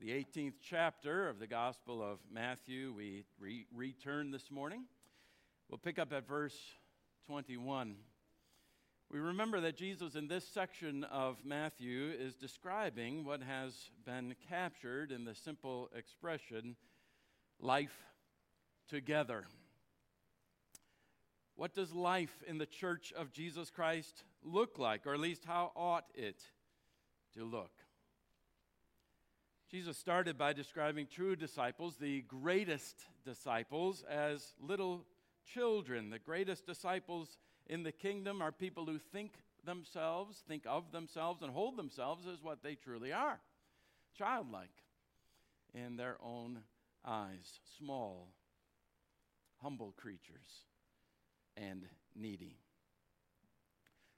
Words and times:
the 0.00 0.10
18th 0.10 0.54
chapter 0.62 1.28
of 1.28 1.40
the 1.40 1.46
Gospel 1.48 2.00
of 2.02 2.18
Matthew. 2.32 2.92
We 2.96 3.24
re- 3.40 3.66
return 3.74 4.30
this 4.30 4.48
morning. 4.48 4.84
We'll 5.68 5.78
pick 5.78 5.98
up 5.98 6.12
at 6.12 6.26
verse 6.26 6.56
21. 7.26 7.96
We 9.10 9.18
remember 9.18 9.60
that 9.60 9.76
Jesus, 9.76 10.14
in 10.14 10.28
this 10.28 10.46
section 10.46 11.02
of 11.04 11.38
Matthew, 11.44 12.12
is 12.16 12.36
describing 12.36 13.24
what 13.24 13.42
has 13.42 13.90
been 14.04 14.36
captured 14.48 15.10
in 15.10 15.24
the 15.24 15.34
simple 15.34 15.90
expression 15.96 16.76
life 17.58 18.04
together. 18.88 19.46
What 21.56 21.74
does 21.74 21.92
life 21.92 22.44
in 22.46 22.58
the 22.58 22.66
church 22.66 23.12
of 23.16 23.32
Jesus 23.32 23.68
Christ 23.68 24.22
look 24.44 24.78
like, 24.78 25.06
or 25.08 25.14
at 25.14 25.20
least 25.20 25.44
how 25.44 25.72
ought 25.74 26.06
it 26.14 26.40
to 27.34 27.44
look? 27.44 27.72
Jesus 29.70 29.98
started 29.98 30.38
by 30.38 30.54
describing 30.54 31.06
true 31.06 31.36
disciples, 31.36 31.96
the 31.96 32.22
greatest 32.22 33.02
disciples, 33.24 34.02
as 34.08 34.54
little 34.60 35.04
children. 35.52 36.08
The 36.08 36.18
greatest 36.18 36.66
disciples 36.66 37.36
in 37.66 37.82
the 37.82 37.92
kingdom 37.92 38.40
are 38.40 38.50
people 38.50 38.86
who 38.86 38.98
think 38.98 39.32
themselves, 39.66 40.42
think 40.48 40.62
of 40.66 40.90
themselves, 40.90 41.42
and 41.42 41.52
hold 41.52 41.76
themselves 41.76 42.26
as 42.26 42.42
what 42.42 42.62
they 42.62 42.76
truly 42.76 43.12
are 43.12 43.40
childlike 44.16 44.82
in 45.74 45.96
their 45.96 46.16
own 46.24 46.58
eyes, 47.04 47.60
small, 47.78 48.28
humble 49.62 49.92
creatures, 49.96 50.64
and 51.56 51.84
needy. 52.16 52.56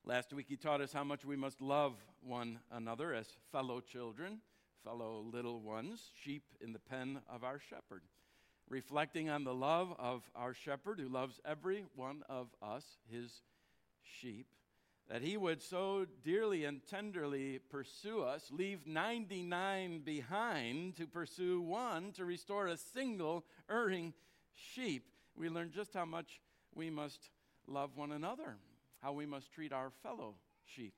Last 0.05 0.33
week, 0.33 0.47
he 0.49 0.57
taught 0.57 0.81
us 0.81 0.93
how 0.93 1.05
much 1.05 1.25
we 1.25 1.37
must 1.37 1.61
love 1.61 1.95
one 2.23 2.61
another 2.71 3.13
as 3.13 3.27
fellow 3.53 3.81
children 3.81 4.41
fellow 4.85 5.25
little 5.33 5.61
ones, 5.61 6.11
sheep 6.23 6.45
in 6.61 6.73
the 6.73 6.79
pen 6.79 7.21
of 7.29 7.45
our 7.45 7.59
shepherd, 7.59 8.03
reflecting 8.69 9.29
on 9.29 9.45
the 9.45 9.55
love 9.55 9.95
of 9.99 10.23
our 10.35 10.55
shepherd 10.55 11.01
who 11.01 11.09
loves 11.09 11.41
every 11.45 11.85
one 11.95 12.23
of 12.29 12.49
us, 12.63 12.85
his 13.11 13.43
sheep, 14.03 14.47
that 15.09 15.23
he 15.23 15.37
would 15.37 15.61
so 15.61 16.07
dearly 16.25 16.65
and 16.65 16.87
tenderly 16.87 17.59
pursue 17.71 18.23
us, 18.23 18.49
leave 18.53 18.87
99 18.87 20.01
behind 20.01 20.97
to 20.97 21.07
pursue 21.07 21.61
one, 21.61 22.13
to 22.13 22.25
restore 22.25 22.69
a 22.69 22.77
single 22.77 23.45
erring 23.69 24.15
sheep. 24.55 25.05
We 25.37 25.49
learn 25.49 25.73
just 25.75 25.95
how 25.95 26.05
much 26.05 26.41
we 26.75 26.91
must 26.91 27.31
love 27.67 27.97
one 27.97 28.13
another, 28.13 28.57
how 29.03 29.13
we 29.13 29.27
must 29.27 29.53
treat 29.53 29.73
our 29.73 29.91
fellow 30.03 30.37
sheep. 30.65 30.95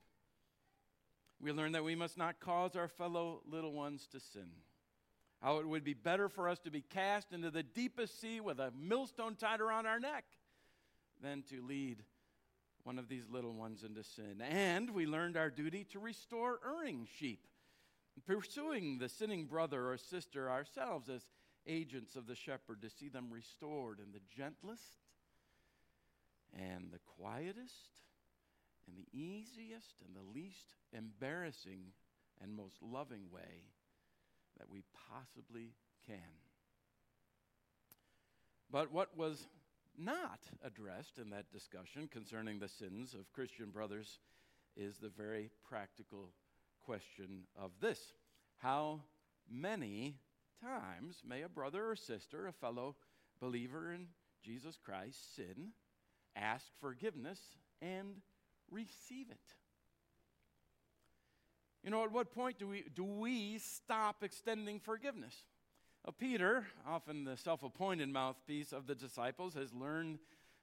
We 1.43 1.51
learn 1.51 1.73
that 1.73 1.83
we 1.83 1.97
must 1.97 2.17
not 2.17 2.39
cause 2.39 2.77
our 2.77 2.87
fellow 2.87 3.43
little 3.51 3.73
ones 3.73 4.07
to 4.13 4.21
sin. 4.21 4.49
How 5.41 5.59
it 5.59 5.67
would 5.67 5.83
be 5.83 5.95
better 5.95 6.29
for 6.29 6.49
us 6.49 6.61
to 6.61 6.71
be 6.71 6.83
cast 6.83 7.33
into 7.33 7.51
the 7.51 7.65
deepest 7.65 8.21
sea 8.21 8.41
with 8.41 8.61
a 8.61 8.73
millstone 8.81 9.35
tied 9.35 9.61
around 9.61 9.87
our 9.87 9.99
neck 9.99 10.25
than 11.21 11.43
to 11.51 11.61
lead 11.61 12.05
one 12.85 12.97
of 12.97 13.09
these 13.09 13.25
little 13.29 13.55
ones 13.55 13.83
into 13.83 14.05
sin. 14.05 14.41
And 14.41 14.91
we 14.91 15.05
learned 15.05 15.37
our 15.37 15.51
duty 15.51 15.85
to 15.91 15.99
restore 15.99 16.61
erring 16.65 17.09
sheep, 17.19 17.49
pursuing 18.25 18.99
the 18.99 19.09
sinning 19.09 19.47
brother 19.47 19.91
or 19.91 19.99
sister 19.99 20.49
ourselves 20.49 21.09
as 21.09 21.27
agents 21.67 22.15
of 22.15 22.29
the 22.29 22.37
shepherd 22.37 22.83
to 22.83 22.91
see 22.91 23.09
them 23.09 23.29
restored 23.31 23.99
in 23.99 24.13
the 24.13 24.21
gentlest 24.37 24.99
and 26.57 26.93
the 26.93 27.01
quietest 27.19 27.91
the 28.97 29.19
easiest 29.19 29.97
and 30.07 30.15
the 30.15 30.39
least 30.39 30.75
embarrassing 30.93 31.93
and 32.43 32.55
most 32.55 32.77
loving 32.83 33.31
way 33.31 33.71
that 34.59 34.71
we 34.71 34.83
possibly 35.09 35.75
can. 36.07 36.17
But 38.71 38.93
what 38.93 39.17
was 39.17 39.47
not 39.99 40.41
addressed 40.65 41.19
in 41.19 41.31
that 41.31 41.53
discussion 41.53 42.09
concerning 42.09 42.59
the 42.59 42.69
sins 42.69 43.15
of 43.15 43.33
Christian 43.33 43.71
brothers 43.71 44.19
is 44.77 44.99
the 44.99 45.11
very 45.11 45.51
practical 45.69 46.31
question 46.85 47.43
of 47.57 47.73
this 47.81 48.15
How 48.57 49.01
many 49.51 50.17
times 50.63 51.23
may 51.27 51.43
a 51.43 51.49
brother 51.49 51.91
or 51.91 51.97
sister, 51.97 52.47
a 52.47 52.53
fellow 52.53 52.97
believer 53.41 53.93
in 53.93 54.07
Jesus 54.43 54.79
Christ, 54.83 55.37
sin, 55.37 55.73
ask 56.37 56.67
forgiveness, 56.81 57.41
and 57.81 58.17
receive 58.73 59.31
it? 59.31 59.39
You 61.85 61.91
know, 61.91 62.05
at 62.05 62.13
what 62.13 62.33
point 62.33 62.59
do 62.59 62.69
we, 62.69 62.85
do 62.95 63.05
we 63.05 63.59
stop 63.59 64.23
extending 64.23 64.79
forgiveness? 64.79 65.35
Well, 66.05 66.15
Peter, 66.19 66.67
often 66.87 67.25
the 67.25 67.37
self 67.37 67.63
appointed 67.63 68.09
mouthpiece 68.09 68.73
of 68.73 68.87
the 68.87 68.95
disciples, 68.95 69.55
has 69.55 69.73
learned 69.73 70.19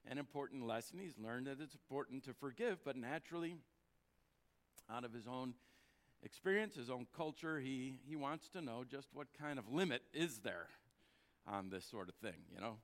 an 0.10 0.18
important 0.18 0.66
lesson. 0.66 1.00
He's 1.00 1.18
learned 1.18 1.48
that 1.48 1.60
it's 1.62 1.74
important 1.74 2.24
to 2.26 2.34
forgive, 2.34 2.84
but 2.84 2.96
naturally, 2.96 3.56
out 4.90 5.04
of 5.04 5.14
his 5.14 5.28
own 5.28 5.54
experience, 6.24 6.76
his 6.76 6.90
own 6.90 7.06
culture, 7.16 7.60
he, 7.60 7.96
he 8.08 8.16
wants 8.16 8.50
to 8.50 8.62
know 8.62 8.84
just 8.90 9.08
what 9.14 9.28
kind 9.40 9.60
of 9.60 9.72
limit 9.72 10.02
is 10.14 10.40
there 10.40 10.68
on 11.48 11.70
this 11.70 11.86
sort 11.86 12.10
of 12.10 12.16
thing, 12.16 12.42
you 12.54 12.62
know? 12.62 12.78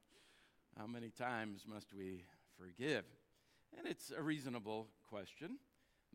How 0.77 0.87
many 0.87 1.09
times 1.09 1.63
must 1.67 1.93
we 1.93 2.23
forgive? 2.57 3.05
And 3.77 3.87
it's 3.87 4.11
a 4.15 4.21
reasonable 4.21 4.87
question. 5.09 5.57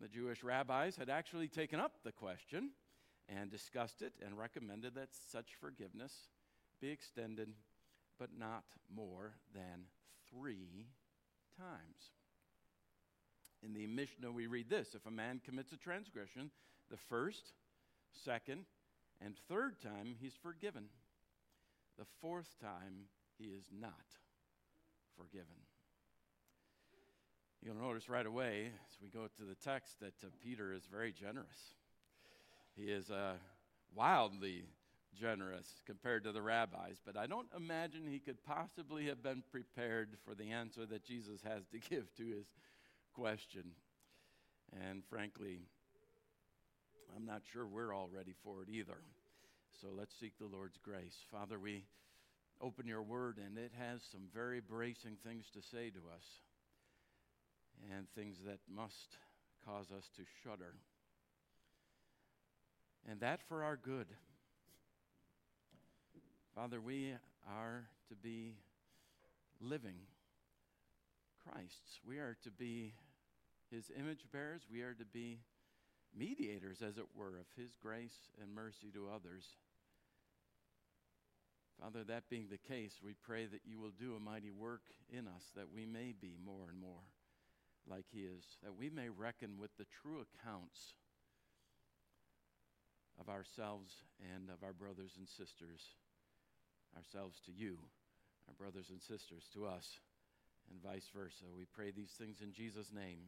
The 0.01 0.09
Jewish 0.09 0.43
rabbis 0.43 0.97
had 0.97 1.11
actually 1.11 1.49
taken 1.49 1.79
up 1.79 1.93
the 2.05 2.13
question 2.13 2.71
and 3.29 3.51
discussed 3.51 4.03
it 4.03 4.15
and 4.25 4.39
recommended 4.39 4.95
that 4.95 5.11
such 5.31 5.57
forgiveness 5.61 6.13
be 6.81 6.89
extended, 6.89 7.51
but 8.19 8.31
not 8.39 8.65
more 8.95 9.35
than 9.55 9.85
three 10.31 10.87
times. 11.59 12.13
In 13.63 13.75
the 13.75 13.87
Mishnah, 13.87 14.33
we 14.33 14.47
read 14.47 14.71
this 14.71 14.95
If 14.95 15.07
a 15.07 15.11
man 15.11 15.41
commits 15.45 15.73
a 15.73 15.77
transgression, 15.77 16.51
the 16.91 16.97
first, 16.97 17.53
second, 18.25 18.65
and 19.21 19.37
third 19.49 19.81
time 19.81 20.15
he's 20.19 20.35
forgiven. 20.35 20.87
The 21.99 22.07
fourth 22.21 22.57
time 22.61 23.09
he 23.39 23.49
is 23.49 23.67
not 23.71 24.17
forgiven. 25.17 25.70
You'll 27.63 27.75
notice 27.75 28.09
right 28.09 28.25
away 28.25 28.71
as 28.89 28.97
we 29.03 29.09
go 29.09 29.27
to 29.37 29.45
the 29.45 29.55
text 29.55 30.01
that 30.01 30.15
uh, 30.25 30.29
Peter 30.43 30.73
is 30.73 30.87
very 30.91 31.13
generous. 31.13 31.75
He 32.75 32.85
is 32.85 33.11
uh, 33.11 33.35
wildly 33.95 34.65
generous 35.19 35.67
compared 35.85 36.25
to 36.25 36.33
the 36.33 36.41
rabbis, 36.41 37.03
but 37.05 37.19
I 37.19 37.27
don't 37.27 37.49
imagine 37.55 38.07
he 38.07 38.19
could 38.19 38.43
possibly 38.45 39.07
have 39.09 39.23
been 39.23 39.43
prepared 39.51 40.17
for 40.25 40.35
the 40.35 40.53
answer 40.53 40.87
that 40.87 41.05
Jesus 41.05 41.43
has 41.43 41.67
to 41.73 41.79
give 41.91 42.15
to 42.17 42.25
his 42.25 42.47
question. 43.13 43.73
And 44.89 45.03
frankly, 45.11 45.61
I'm 47.15 47.27
not 47.27 47.43
sure 47.53 47.67
we're 47.67 47.93
all 47.93 48.09
ready 48.11 48.35
for 48.43 48.63
it 48.63 48.71
either. 48.71 49.03
So 49.83 49.89
let's 49.95 50.19
seek 50.19 50.39
the 50.39 50.47
Lord's 50.47 50.79
grace. 50.79 51.27
Father, 51.31 51.59
we 51.59 51.85
open 52.63 52.87
your 52.87 53.03
word, 53.03 53.39
and 53.45 53.59
it 53.59 53.73
has 53.79 54.01
some 54.11 54.23
very 54.33 54.61
bracing 54.61 55.17
things 55.23 55.51
to 55.53 55.61
say 55.61 55.91
to 55.91 56.01
us 56.15 56.25
and 57.97 58.07
things 58.15 58.39
that 58.47 58.59
must 58.75 59.17
cause 59.65 59.91
us 59.91 60.09
to 60.17 60.23
shudder. 60.43 60.75
And 63.09 63.21
that 63.21 63.41
for 63.49 63.65
our 63.65 63.77
good. 63.77 64.07
Father, 66.55 66.81
we 66.81 67.15
are 67.49 67.85
to 68.09 68.15
be 68.15 68.55
living 69.61 69.97
Christs. 71.45 72.01
We 72.07 72.19
are 72.19 72.37
to 72.45 72.51
be 72.51 72.93
his 73.71 73.91
image 73.99 74.27
bearers. 74.33 74.63
We 74.71 74.83
are 74.83 74.95
to 74.95 75.05
be 75.05 75.39
mediators, 76.17 76.83
as 76.83 76.99
it 76.99 77.07
were, 77.15 77.39
of 77.39 77.47
his 77.57 77.77
grace 77.81 78.29
and 78.43 78.55
mercy 78.55 78.91
to 78.95 79.09
others. 79.15 79.45
Father, 81.81 82.05
that 82.05 82.29
being 82.29 82.49
the 82.51 82.59
case, 82.59 82.99
we 83.03 83.15
pray 83.15 83.47
that 83.47 83.63
you 83.65 83.79
will 83.79 83.93
do 83.99 84.15
a 84.15 84.21
mighty 84.21 84.51
work 84.51 84.83
in 85.11 85.27
us 85.27 85.45
that 85.57 85.73
we 85.75 85.87
may 85.87 86.13
be 86.21 86.37
more 86.45 86.69
and 86.69 86.79
more 86.79 87.07
like 87.91 88.07
he 88.11 88.21
is, 88.21 88.45
that 88.63 88.77
we 88.77 88.89
may 88.89 89.09
reckon 89.09 89.59
with 89.59 89.77
the 89.77 89.87
true 90.03 90.25
accounts 90.25 90.95
of 93.21 93.29
ourselves 93.29 93.93
and 94.35 94.49
of 94.49 94.63
our 94.63 94.73
brothers 94.73 95.13
and 95.19 95.29
sisters, 95.29 95.97
ourselves 96.97 97.41
to 97.47 97.53
you, 97.53 97.77
our 98.49 98.55
brothers 98.55 98.91
and 98.91 99.03
sisters 99.03 99.45
to 99.53 99.67
us, 99.67 99.99
and 100.71 100.83
vice 100.83 101.11
versa. 101.15 101.45
We 101.57 101.65
pray 101.65 101.91
these 101.91 102.13
things 102.13 102.41
in 102.43 102.53
Jesus' 102.53 102.93
name. 102.93 103.19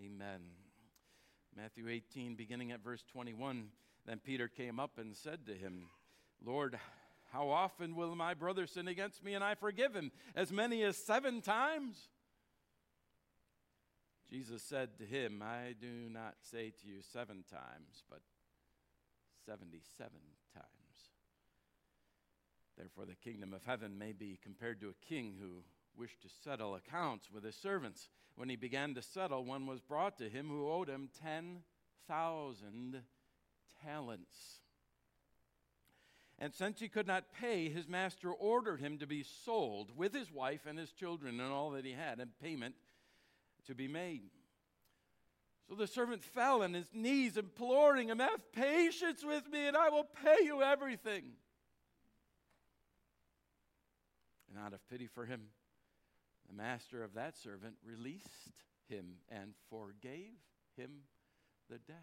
Amen. 0.00 0.40
Matthew 1.56 1.88
18, 1.88 2.34
beginning 2.34 2.72
at 2.72 2.82
verse 2.82 3.04
21. 3.12 3.68
Then 4.06 4.20
Peter 4.24 4.48
came 4.48 4.80
up 4.80 4.98
and 4.98 5.14
said 5.14 5.46
to 5.46 5.54
him, 5.54 5.86
Lord, 6.44 6.78
how 7.32 7.50
often 7.50 7.94
will 7.94 8.14
my 8.14 8.34
brother 8.34 8.66
sin 8.66 8.88
against 8.88 9.22
me 9.22 9.34
and 9.34 9.44
I 9.44 9.54
forgive 9.54 9.94
him? 9.94 10.12
As 10.34 10.50
many 10.50 10.82
as 10.82 10.96
seven 10.96 11.42
times? 11.42 12.08
Jesus 14.30 14.62
said 14.62 14.98
to 14.98 15.04
him, 15.04 15.42
I 15.42 15.74
do 15.80 16.10
not 16.10 16.34
say 16.42 16.70
to 16.82 16.86
you 16.86 17.00
seven 17.12 17.44
times, 17.50 18.04
but 18.10 18.20
77 19.46 20.10
times. 20.52 20.66
Therefore, 22.76 23.06
the 23.06 23.14
kingdom 23.14 23.54
of 23.54 23.64
heaven 23.64 23.98
may 23.98 24.12
be 24.12 24.38
compared 24.42 24.80
to 24.80 24.90
a 24.90 25.06
king 25.08 25.36
who 25.40 25.62
wished 25.96 26.20
to 26.22 26.28
settle 26.44 26.74
accounts 26.74 27.30
with 27.30 27.42
his 27.42 27.56
servants. 27.56 28.08
When 28.36 28.50
he 28.50 28.56
began 28.56 28.94
to 28.94 29.02
settle, 29.02 29.44
one 29.44 29.66
was 29.66 29.80
brought 29.80 30.18
to 30.18 30.28
him 30.28 30.48
who 30.48 30.70
owed 30.70 30.88
him 30.88 31.08
10,000 31.20 33.02
talents. 33.82 34.60
And 36.38 36.54
since 36.54 36.78
he 36.78 36.88
could 36.88 37.06
not 37.06 37.32
pay, 37.32 37.68
his 37.68 37.88
master 37.88 38.30
ordered 38.30 38.80
him 38.80 38.98
to 38.98 39.06
be 39.06 39.24
sold 39.24 39.96
with 39.96 40.14
his 40.14 40.30
wife 40.30 40.66
and 40.66 40.78
his 40.78 40.92
children 40.92 41.40
and 41.40 41.50
all 41.50 41.70
that 41.70 41.84
he 41.84 41.92
had, 41.92 42.20
in 42.20 42.28
payment 42.40 42.76
to 43.68 43.74
be 43.74 43.88
made. 43.88 44.30
So 45.68 45.74
the 45.74 45.86
servant 45.86 46.24
fell 46.24 46.62
on 46.62 46.74
his 46.74 46.88
knees, 46.92 47.36
imploring 47.36 48.08
him, 48.08 48.18
Have 48.18 48.52
patience 48.52 49.22
with 49.22 49.48
me, 49.50 49.66
and 49.66 49.76
I 49.76 49.90
will 49.90 50.06
pay 50.24 50.44
you 50.44 50.62
everything. 50.62 51.24
And 54.48 54.64
out 54.64 54.72
of 54.72 54.88
pity 54.88 55.06
for 55.06 55.26
him, 55.26 55.42
the 56.48 56.56
master 56.56 57.04
of 57.04 57.14
that 57.14 57.36
servant 57.36 57.74
released 57.84 58.64
him 58.88 59.16
and 59.28 59.52
forgave 59.68 60.38
him 60.76 61.02
the 61.68 61.78
debt. 61.78 61.96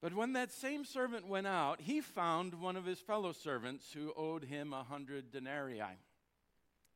But 0.00 0.14
when 0.14 0.32
that 0.34 0.52
same 0.52 0.84
servant 0.84 1.26
went 1.26 1.46
out, 1.46 1.82
he 1.82 2.00
found 2.00 2.54
one 2.54 2.76
of 2.76 2.86
his 2.86 3.00
fellow 3.00 3.32
servants 3.32 3.92
who 3.92 4.14
owed 4.16 4.44
him 4.44 4.72
a 4.72 4.84
hundred 4.84 5.30
denarii. 5.30 5.82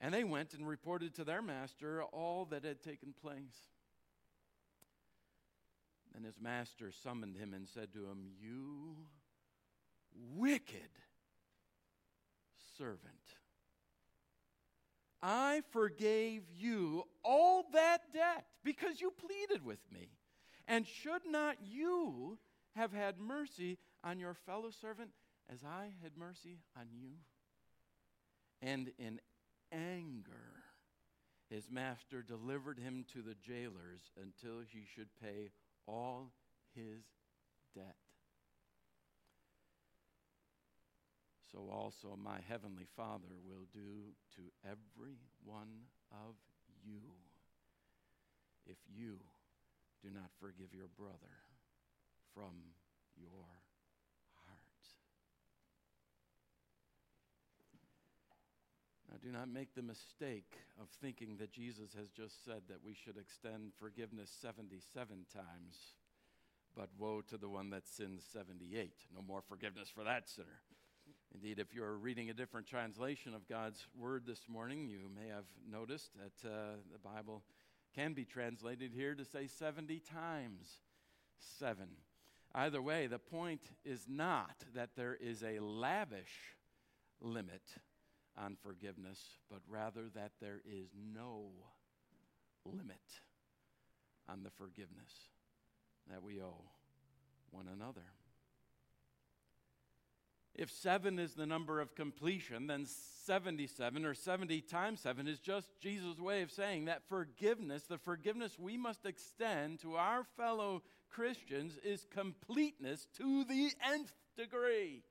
And 0.00 0.14
they 0.14 0.24
went 0.24 0.54
and 0.54 0.66
reported 0.66 1.14
to 1.16 1.24
their 1.24 1.42
master 1.42 2.02
all 2.02 2.46
that 2.46 2.64
had 2.64 2.82
taken 2.82 3.12
place. 3.20 3.68
Then 6.14 6.24
his 6.24 6.40
master 6.40 6.90
summoned 6.90 7.36
him 7.36 7.52
and 7.52 7.68
said 7.68 7.92
to 7.92 8.06
him, 8.06 8.30
You 8.40 8.96
wicked 10.34 10.90
servant. 12.78 13.00
I 15.22 15.62
forgave 15.70 16.44
you 16.56 17.04
all 17.22 17.66
that 17.74 18.12
debt 18.14 18.46
because 18.64 19.00
you 19.00 19.10
pleaded 19.10 19.64
with 19.64 19.80
me. 19.92 20.08
And 20.66 20.86
should 20.86 21.22
not 21.26 21.56
you 21.62 22.38
have 22.74 22.92
had 22.92 23.18
mercy 23.18 23.78
on 24.02 24.18
your 24.18 24.34
fellow 24.34 24.70
servant 24.70 25.10
as 25.52 25.62
I 25.62 25.90
had 26.02 26.16
mercy 26.16 26.60
on 26.78 26.86
you? 26.90 27.10
And 28.62 28.92
in 28.98 29.20
anger, 29.72 30.62
his 31.48 31.70
master 31.70 32.22
delivered 32.22 32.78
him 32.78 33.04
to 33.12 33.22
the 33.22 33.34
jailers 33.34 34.10
until 34.20 34.60
he 34.60 34.84
should 34.94 35.08
pay 35.20 35.50
all 35.86 36.32
his 36.74 37.02
debt. 37.74 37.96
so 41.50 41.68
also 41.70 42.16
my 42.16 42.38
heavenly 42.48 42.86
Father 42.96 43.34
will 43.44 43.66
do 43.72 44.14
to 44.36 44.42
every 44.64 45.18
one 45.44 45.90
of 46.12 46.34
you 46.86 47.00
if 48.66 48.76
you 48.86 49.18
do 50.02 50.10
not 50.14 50.30
forgive 50.40 50.72
your 50.72 50.88
brother 50.96 51.34
from 52.34 52.54
your 53.18 53.44
heart. 54.46 54.86
Now, 59.09 59.09
do 59.22 59.30
not 59.30 59.48
make 59.48 59.74
the 59.74 59.82
mistake 59.82 60.54
of 60.80 60.88
thinking 61.02 61.36
that 61.38 61.52
Jesus 61.52 61.92
has 61.96 62.08
just 62.10 62.44
said 62.44 62.62
that 62.68 62.84
we 62.84 62.94
should 62.94 63.18
extend 63.18 63.72
forgiveness 63.78 64.30
77 64.40 65.26
times, 65.32 65.94
but 66.74 66.88
woe 66.98 67.20
to 67.28 67.36
the 67.36 67.48
one 67.48 67.70
that 67.70 67.86
sins 67.86 68.24
78. 68.32 68.92
No 69.14 69.22
more 69.22 69.42
forgiveness 69.46 69.88
for 69.94 70.04
that 70.04 70.28
sinner. 70.28 70.62
Indeed, 71.34 71.58
if 71.58 71.74
you're 71.74 71.96
reading 71.96 72.30
a 72.30 72.34
different 72.34 72.66
translation 72.66 73.34
of 73.34 73.48
God's 73.48 73.86
word 73.96 74.24
this 74.26 74.48
morning, 74.48 74.88
you 74.88 75.10
may 75.14 75.28
have 75.28 75.44
noticed 75.70 76.10
that 76.14 76.48
uh, 76.48 76.76
the 76.92 76.98
Bible 76.98 77.42
can 77.94 78.14
be 78.14 78.24
translated 78.24 78.92
here 78.94 79.14
to 79.14 79.24
say 79.24 79.46
70 79.46 80.00
times 80.00 80.80
seven. 81.38 81.88
Either 82.54 82.80
way, 82.82 83.06
the 83.06 83.18
point 83.18 83.70
is 83.84 84.06
not 84.08 84.64
that 84.74 84.90
there 84.96 85.14
is 85.14 85.42
a 85.42 85.60
lavish 85.60 86.56
limit 87.20 87.62
on 88.36 88.56
forgiveness, 88.62 89.20
but 89.50 89.60
rather 89.68 90.08
that 90.14 90.32
there 90.40 90.60
is 90.64 90.88
no 91.14 91.50
limit 92.64 93.00
on 94.28 94.42
the 94.42 94.50
forgiveness 94.50 95.12
that 96.10 96.22
we 96.22 96.40
owe 96.40 96.64
one 97.50 97.66
another. 97.72 98.04
If 100.54 100.70
seven 100.70 101.18
is 101.18 101.34
the 101.34 101.46
number 101.46 101.80
of 101.80 101.94
completion, 101.94 102.66
then 102.66 102.86
77 103.24 104.04
or 104.04 104.14
70 104.14 104.60
times 104.62 105.00
seven 105.00 105.28
is 105.28 105.38
just 105.38 105.68
Jesus' 105.80 106.18
way 106.18 106.42
of 106.42 106.50
saying 106.50 106.86
that 106.86 107.08
forgiveness, 107.08 107.84
the 107.84 107.98
forgiveness 107.98 108.58
we 108.58 108.76
must 108.76 109.06
extend 109.06 109.80
to 109.80 109.94
our 109.94 110.24
fellow 110.36 110.82
Christians, 111.08 111.78
is 111.84 112.06
completeness 112.10 113.06
to 113.16 113.44
the 113.44 113.70
nth 113.92 114.12
degree. 114.36 115.02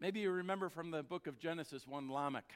Maybe 0.00 0.20
you 0.20 0.30
remember 0.30 0.68
from 0.68 0.92
the 0.92 1.02
book 1.02 1.26
of 1.26 1.40
Genesis 1.40 1.86
one 1.86 2.08
Lamech, 2.08 2.52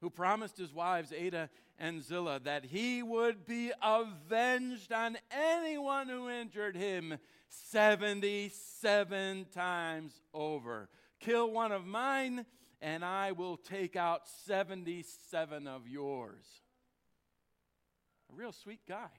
who 0.00 0.10
promised 0.10 0.56
his 0.56 0.74
wives 0.74 1.12
Ada 1.12 1.48
and 1.78 2.02
Zillah 2.02 2.40
that 2.40 2.64
he 2.64 3.00
would 3.02 3.46
be 3.46 3.70
avenged 3.80 4.92
on 4.92 5.16
anyone 5.30 6.08
who 6.08 6.28
injured 6.28 6.76
him 6.76 7.18
77 7.48 9.46
times 9.52 10.20
over. 10.32 10.88
Kill 11.20 11.50
one 11.50 11.70
of 11.70 11.86
mine, 11.86 12.44
and 12.82 13.04
I 13.04 13.30
will 13.32 13.56
take 13.56 13.94
out 13.94 14.28
77 14.46 15.68
of 15.68 15.86
yours. 15.88 16.44
A 18.32 18.36
real 18.36 18.52
sweet 18.52 18.80
guy. 18.88 19.10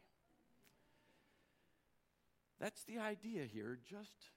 That's 2.60 2.84
the 2.84 3.00
idea 3.00 3.46
here, 3.46 3.80
just 3.90 4.30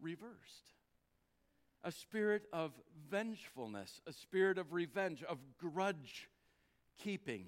reversed. 0.00 0.75
A 1.86 1.92
spirit 1.92 2.42
of 2.52 2.72
vengefulness, 3.08 4.00
a 4.08 4.12
spirit 4.12 4.58
of 4.58 4.72
revenge, 4.72 5.22
of 5.22 5.38
grudge 5.56 6.28
keeping 6.98 7.46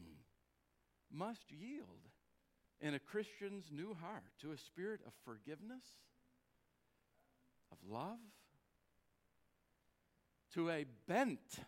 must 1.10 1.50
yield 1.50 2.06
in 2.80 2.94
a 2.94 3.00
Christian's 3.00 3.64
new 3.72 3.96
heart 4.00 4.22
to 4.42 4.52
a 4.52 4.56
spirit 4.56 5.00
of 5.04 5.12
forgiveness, 5.24 5.82
of 7.72 7.78
love, 7.90 8.20
to 10.54 10.70
a 10.70 10.84
bent 11.08 11.58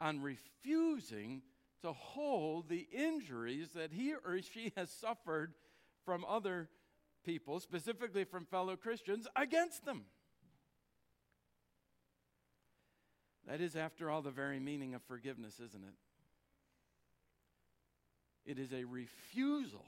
on 0.00 0.22
refusing 0.22 1.42
to 1.82 1.92
hold 1.92 2.70
the 2.70 2.88
injuries 2.92 3.68
that 3.74 3.92
he 3.92 4.14
or 4.14 4.40
she 4.40 4.72
has 4.74 4.90
suffered 4.90 5.52
from 6.06 6.24
other 6.26 6.70
people, 7.26 7.60
specifically 7.60 8.24
from 8.24 8.46
fellow 8.46 8.74
Christians, 8.74 9.26
against 9.36 9.84
them. 9.84 10.06
That 13.46 13.60
is, 13.60 13.76
after 13.76 14.10
all, 14.10 14.22
the 14.22 14.30
very 14.30 14.58
meaning 14.58 14.94
of 14.94 15.02
forgiveness, 15.02 15.60
isn't 15.60 15.84
it? 15.84 15.94
It 18.50 18.58
is 18.58 18.72
a 18.72 18.84
refusal 18.84 19.84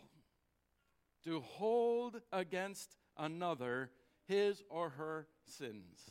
to 1.24 1.40
hold 1.40 2.20
against 2.32 2.96
another 3.16 3.90
his 4.26 4.62
or 4.68 4.90
her 4.90 5.26
sins. 5.46 6.10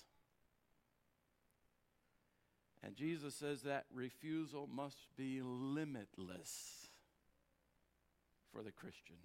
And 2.83 2.95
Jesus 2.95 3.33
says 3.35 3.63
that 3.63 3.85
refusal 3.91 4.67
must 4.71 5.07
be 5.17 5.41
limitless 5.41 6.87
for 8.51 8.61
the 8.61 8.71
Christian, 8.71 9.17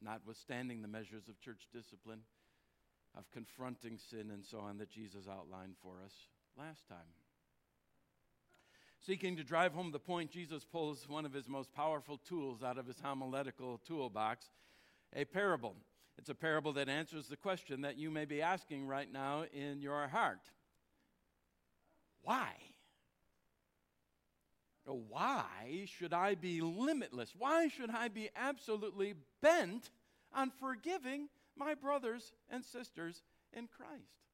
notwithstanding 0.00 0.80
the 0.80 0.88
measures 0.88 1.28
of 1.28 1.40
church 1.40 1.68
discipline, 1.72 2.20
of 3.16 3.30
confronting 3.32 3.98
sin, 3.98 4.30
and 4.32 4.44
so 4.44 4.60
on 4.60 4.78
that 4.78 4.90
Jesus 4.90 5.26
outlined 5.28 5.74
for 5.82 5.96
us 6.04 6.14
last 6.58 6.88
time. 6.88 7.25
Seeking 9.06 9.36
to 9.36 9.44
drive 9.44 9.72
home 9.72 9.92
the 9.92 10.00
point, 10.00 10.32
Jesus 10.32 10.64
pulls 10.64 11.08
one 11.08 11.24
of 11.24 11.32
his 11.32 11.48
most 11.48 11.72
powerful 11.72 12.18
tools 12.18 12.64
out 12.64 12.76
of 12.76 12.88
his 12.88 12.98
homiletical 12.98 13.80
toolbox 13.86 14.50
a 15.14 15.24
parable. 15.24 15.76
It's 16.18 16.28
a 16.28 16.34
parable 16.34 16.72
that 16.72 16.88
answers 16.88 17.28
the 17.28 17.36
question 17.36 17.82
that 17.82 17.96
you 17.96 18.10
may 18.10 18.24
be 18.24 18.42
asking 18.42 18.88
right 18.88 19.10
now 19.10 19.44
in 19.52 19.80
your 19.80 20.08
heart 20.08 20.50
why? 22.22 22.48
Why 24.84 25.86
should 25.86 26.12
I 26.12 26.34
be 26.34 26.60
limitless? 26.60 27.32
Why 27.38 27.68
should 27.68 27.90
I 27.90 28.08
be 28.08 28.30
absolutely 28.34 29.14
bent 29.40 29.90
on 30.34 30.50
forgiving 30.50 31.28
my 31.56 31.74
brothers 31.74 32.32
and 32.50 32.64
sisters 32.64 33.22
in 33.52 33.68
Christ? 33.68 34.25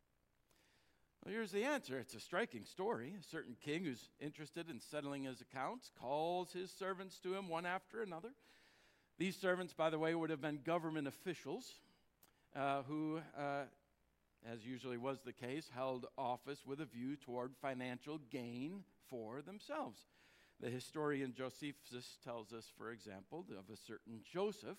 Well, 1.25 1.35
here's 1.35 1.53
the 1.53 1.65
answer. 1.65 1.99
It's 1.99 2.15
a 2.15 2.21
striking 2.21 2.65
story. 2.65 3.15
A 3.19 3.23
certain 3.23 3.57
king 3.65 3.85
who's 3.85 4.09
interested 4.19 4.69
in 4.69 4.81
settling 4.81 5.23
his 5.23 5.41
accounts 5.41 5.93
calls 6.01 6.53
his 6.53 6.73
servants 6.73 7.21
to 7.21 7.35
him 7.35 7.49
one 7.49 7.65
after 7.65 8.03
another. 8.03 8.31
These 9.19 9.37
servants, 9.37 9.73
by 9.73 9.91
the 9.91 10.01
way, 10.01 10.17
would 10.17 10.31
have 10.31 10.41
been 10.41 10.59
government 10.65 11.07
officials 11.07 11.75
uh, 12.57 12.83
who, 12.89 13.21
uh, 13.39 13.65
as 14.51 14.67
usually 14.67 14.99
was 14.99 15.21
the 15.21 15.33
case, 15.33 15.71
held 15.73 16.07
office 16.19 16.67
with 16.67 16.81
a 16.81 16.87
view 16.87 17.15
toward 17.15 17.55
financial 17.55 18.19
gain 18.31 18.83
for 19.09 19.43
themselves. 19.43 20.01
The 20.61 20.71
historian 20.71 21.35
Josephus 21.37 22.19
tells 22.25 22.53
us, 22.53 22.69
for 22.77 22.91
example, 22.91 23.47
of 23.57 23.73
a 23.73 23.77
certain 23.77 24.23
Joseph 24.33 24.79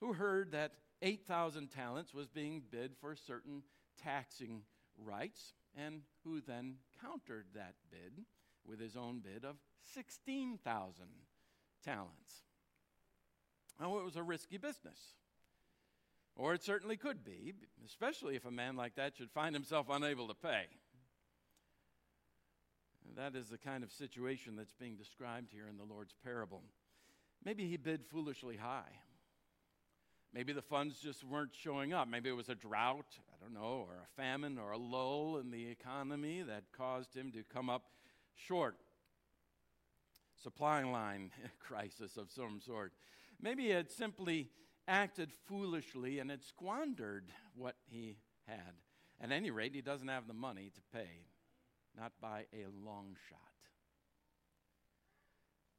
who 0.00 0.12
heard 0.12 0.52
that 0.52 0.72
8,000 1.00 1.70
talents 1.70 2.12
was 2.12 2.28
being 2.28 2.62
bid 2.70 2.92
for 3.00 3.16
certain 3.16 3.62
taxing 4.02 4.60
rights, 5.04 5.52
and 5.76 6.02
who 6.24 6.40
then 6.40 6.76
countered 7.02 7.46
that 7.54 7.74
bid 7.90 8.24
with 8.66 8.80
his 8.80 8.96
own 8.96 9.20
bid 9.20 9.44
of 9.44 9.56
16,000 9.94 11.04
talents. 11.84 12.42
Now, 13.80 13.98
it 13.98 14.04
was 14.04 14.16
a 14.16 14.22
risky 14.22 14.56
business. 14.56 14.98
Or 16.34 16.52
it 16.52 16.62
certainly 16.62 16.96
could 16.96 17.24
be, 17.24 17.54
especially 17.86 18.36
if 18.36 18.44
a 18.44 18.50
man 18.50 18.76
like 18.76 18.96
that 18.96 19.16
should 19.16 19.30
find 19.30 19.54
himself 19.54 19.86
unable 19.90 20.28
to 20.28 20.34
pay. 20.34 20.64
That 23.16 23.34
is 23.34 23.48
the 23.48 23.58
kind 23.58 23.82
of 23.82 23.90
situation 23.92 24.56
that's 24.56 24.74
being 24.74 24.96
described 24.96 25.50
here 25.50 25.66
in 25.68 25.78
the 25.78 25.84
Lord's 25.84 26.14
parable. 26.22 26.62
Maybe 27.42 27.66
he 27.66 27.78
bid 27.78 28.04
foolishly 28.04 28.56
high. 28.56 29.00
Maybe 30.36 30.52
the 30.52 30.60
funds 30.60 30.98
just 31.00 31.24
weren't 31.24 31.54
showing 31.54 31.94
up. 31.94 32.08
Maybe 32.08 32.28
it 32.28 32.36
was 32.36 32.50
a 32.50 32.54
drought, 32.54 33.06
I 33.30 33.42
don't 33.42 33.54
know, 33.54 33.86
or 33.88 33.94
a 33.94 34.20
famine 34.20 34.58
or 34.58 34.72
a 34.72 34.76
lull 34.76 35.38
in 35.38 35.50
the 35.50 35.70
economy 35.70 36.42
that 36.42 36.64
caused 36.76 37.16
him 37.16 37.32
to 37.32 37.42
come 37.42 37.70
up 37.70 37.84
short. 38.34 38.76
Supply 40.42 40.84
line 40.84 41.30
crisis 41.58 42.18
of 42.18 42.30
some 42.30 42.60
sort. 42.60 42.92
Maybe 43.40 43.62
he 43.62 43.70
had 43.70 43.90
simply 43.90 44.50
acted 44.86 45.32
foolishly 45.48 46.18
and 46.18 46.30
had 46.30 46.44
squandered 46.44 47.32
what 47.54 47.76
he 47.86 48.18
had. 48.46 48.74
At 49.18 49.32
any 49.32 49.50
rate, 49.50 49.74
he 49.74 49.80
doesn't 49.80 50.08
have 50.08 50.26
the 50.26 50.34
money 50.34 50.70
to 50.74 50.80
pay 50.92 51.28
not 51.96 52.12
by 52.20 52.44
a 52.52 52.66
long 52.84 53.16
shot. 53.30 53.40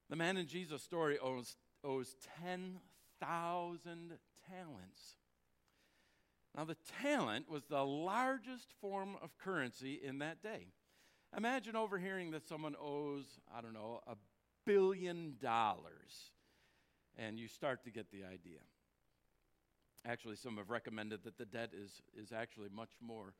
The 0.09 0.15
man 0.15 0.35
in 0.35 0.47
Jesus' 0.47 0.81
story 0.81 1.19
owes, 1.19 1.57
owes 1.83 2.15
10,000 2.39 4.17
talents. 4.49 5.17
Now, 6.55 6.65
the 6.65 6.77
talent 7.03 7.49
was 7.49 7.65
the 7.65 7.83
largest 7.83 8.73
form 8.81 9.15
of 9.21 9.37
currency 9.37 9.99
in 10.03 10.19
that 10.19 10.41
day. 10.41 10.67
Imagine 11.35 11.75
overhearing 11.75 12.31
that 12.31 12.47
someone 12.47 12.75
owes, 12.81 13.25
I 13.55 13.61
don't 13.61 13.73
know, 13.73 14.01
a 14.07 14.15
billion 14.65 15.35
dollars, 15.41 16.31
and 17.15 17.37
you 17.37 17.47
start 17.47 17.83
to 17.83 17.91
get 17.91 18.11
the 18.11 18.23
idea. 18.23 18.59
Actually, 20.05 20.35
some 20.35 20.57
have 20.57 20.69
recommended 20.69 21.23
that 21.25 21.37
the 21.37 21.45
debt 21.45 21.71
is, 21.73 22.01
is 22.15 22.31
actually 22.31 22.69
much 22.73 22.91
more 23.01 23.33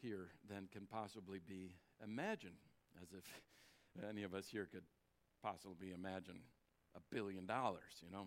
here 0.00 0.28
than 0.48 0.68
can 0.72 0.86
possibly 0.86 1.40
be 1.46 1.74
imagined, 2.02 2.54
as 3.02 3.08
if 3.12 3.24
any 4.08 4.22
of 4.22 4.34
us 4.34 4.48
here 4.50 4.66
could 4.70 4.84
possibly 5.42 5.92
imagine 5.92 6.40
a 6.96 7.14
billion 7.14 7.46
dollars, 7.46 8.02
you 8.02 8.10
know, 8.10 8.26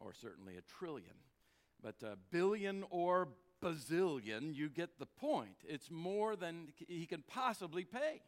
or 0.00 0.12
certainly 0.12 0.56
a 0.56 0.62
trillion. 0.78 1.14
But 1.82 1.96
a 2.02 2.16
billion 2.30 2.84
or 2.90 3.28
bazillion, 3.62 4.54
you 4.54 4.68
get 4.68 4.98
the 4.98 5.06
point. 5.06 5.56
It's 5.66 5.90
more 5.90 6.36
than 6.36 6.72
he 6.76 7.06
can 7.06 7.22
possibly 7.26 7.84
pay. 7.84 8.22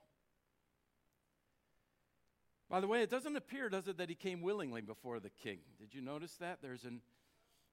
By 2.69 2.81
the 2.81 2.87
way, 2.87 3.03
it 3.03 3.11
doesn't 3.11 3.35
appear, 3.35 3.69
does 3.69 3.89
it, 3.89 3.99
that 3.99 4.09
he 4.09 4.15
came 4.15 4.43
willingly 4.43 4.81
before 4.81 5.19
the 5.19 5.31
king. 5.31 5.59
Did 5.81 5.93
you 5.93 6.01
notice 6.01 6.35
that? 6.37 6.59
There's 6.63 6.85
an, 6.85 7.01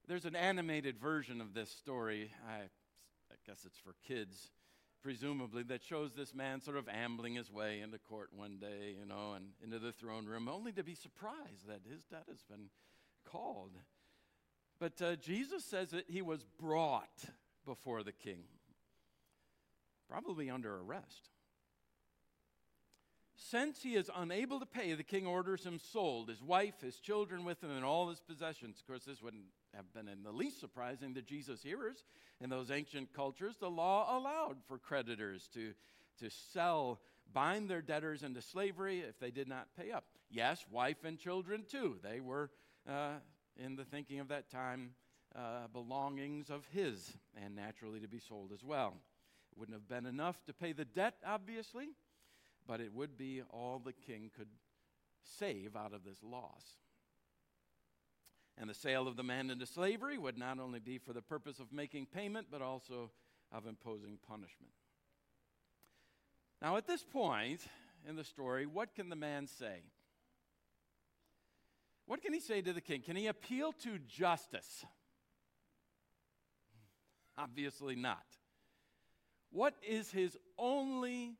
there's 0.07 0.25
an 0.25 0.35
animated 0.35 0.97
version 0.97 1.39
of 1.39 1.53
this 1.53 1.69
story. 1.69 2.31
I, 2.47 2.61
I 3.31 3.35
guess 3.45 3.59
it's 3.65 3.77
for 3.77 3.93
kids 4.07 4.49
presumably, 5.07 5.63
that 5.63 5.81
shows 5.83 6.11
this 6.13 6.33
man 6.33 6.59
sort 6.59 6.75
of 6.75 6.89
ambling 6.89 7.35
his 7.35 7.49
way 7.49 7.79
into 7.79 7.97
court 7.97 8.29
one 8.35 8.57
day, 8.59 8.95
you 8.99 9.05
know, 9.05 9.33
and 9.35 9.45
into 9.63 9.79
the 9.79 9.93
throne 9.93 10.25
room, 10.25 10.49
only 10.49 10.71
to 10.73 10.83
be 10.83 10.95
surprised 10.95 11.67
that 11.67 11.79
his 11.89 12.03
debt 12.05 12.25
has 12.27 12.43
been 12.43 12.69
called. 13.31 13.71
But 14.79 15.01
uh, 15.01 15.15
Jesus 15.15 15.63
says 15.63 15.89
that 15.91 16.05
he 16.07 16.21
was 16.21 16.43
brought 16.59 17.25
before 17.65 18.03
the 18.03 18.11
king, 18.11 18.43
probably 20.09 20.49
under 20.49 20.79
arrest. 20.79 21.29
Since 23.35 23.83
he 23.83 23.95
is 23.95 24.09
unable 24.15 24.59
to 24.59 24.65
pay, 24.65 24.93
the 24.93 25.03
king 25.03 25.27
orders 25.27 25.63
him 25.63 25.79
sold, 25.79 26.29
his 26.29 26.41
wife, 26.41 26.81
his 26.81 26.99
children 26.99 27.45
with 27.45 27.63
him, 27.63 27.69
and 27.69 27.85
all 27.85 28.09
his 28.09 28.19
possessions. 28.19 28.79
Of 28.79 28.87
course, 28.87 29.05
this 29.05 29.21
wouldn't 29.21 29.45
have 29.75 29.93
been 29.93 30.07
in 30.07 30.23
the 30.23 30.31
least 30.31 30.59
surprising 30.59 31.13
to 31.13 31.21
Jesus' 31.21 31.61
hearers. 31.61 32.03
In 32.41 32.49
those 32.49 32.71
ancient 32.71 33.13
cultures, 33.13 33.55
the 33.59 33.69
law 33.69 34.17
allowed 34.17 34.57
for 34.67 34.79
creditors 34.79 35.47
to, 35.53 35.73
to 36.19 36.29
sell, 36.51 36.99
bind 37.31 37.69
their 37.69 37.81
debtors 37.81 38.23
into 38.23 38.41
slavery 38.41 38.99
if 38.99 39.19
they 39.19 39.31
did 39.31 39.47
not 39.47 39.67
pay 39.79 39.91
up. 39.91 40.05
Yes, 40.29 40.65
wife 40.71 41.03
and 41.03 41.19
children 41.19 41.63
too. 41.69 41.97
They 42.03 42.19
were, 42.19 42.49
uh, 42.87 43.15
in 43.57 43.75
the 43.75 43.85
thinking 43.85 44.19
of 44.19 44.27
that 44.29 44.49
time, 44.49 44.91
uh, 45.35 45.67
belongings 45.71 46.49
of 46.49 46.65
his, 46.71 47.13
and 47.43 47.55
naturally 47.55 47.99
to 47.99 48.07
be 48.07 48.19
sold 48.19 48.51
as 48.53 48.63
well. 48.63 48.93
It 49.51 49.59
wouldn't 49.59 49.75
have 49.75 49.87
been 49.87 50.05
enough 50.05 50.43
to 50.45 50.53
pay 50.53 50.71
the 50.71 50.85
debt, 50.85 51.15
obviously, 51.25 51.89
but 52.67 52.79
it 52.81 52.93
would 52.93 53.17
be 53.17 53.41
all 53.49 53.81
the 53.83 53.93
king 53.93 54.31
could 54.35 54.49
save 55.39 55.75
out 55.75 55.93
of 55.93 56.03
this 56.03 56.23
loss. 56.23 56.63
And 58.57 58.69
the 58.69 58.73
sale 58.73 59.07
of 59.07 59.15
the 59.15 59.23
man 59.23 59.49
into 59.49 59.67
slavery 59.67 60.17
would 60.17 60.37
not 60.37 60.59
only 60.59 60.79
be 60.79 60.97
for 60.97 61.13
the 61.13 61.21
purpose 61.21 61.59
of 61.59 61.71
making 61.71 62.07
payment, 62.07 62.47
but 62.49 62.61
also 62.61 63.11
of 63.51 63.67
imposing 63.67 64.17
punishment. 64.27 64.73
Now, 66.61 66.77
at 66.77 66.87
this 66.87 67.03
point 67.03 67.61
in 68.07 68.15
the 68.15 68.23
story, 68.23 68.65
what 68.65 68.95
can 68.95 69.09
the 69.09 69.15
man 69.15 69.45
say? 69.45 69.81
What 72.07 72.21
can 72.21 72.33
he 72.33 72.39
say 72.39 72.61
to 72.61 72.73
the 72.73 72.81
king? 72.81 73.01
Can 73.01 73.17
he 73.17 73.27
appeal 73.27 73.73
to 73.83 73.99
justice? 73.99 74.85
Obviously 77.37 77.95
not. 77.95 78.25
What 79.51 79.75
is 79.87 80.09
his 80.09 80.35
only 80.57 81.35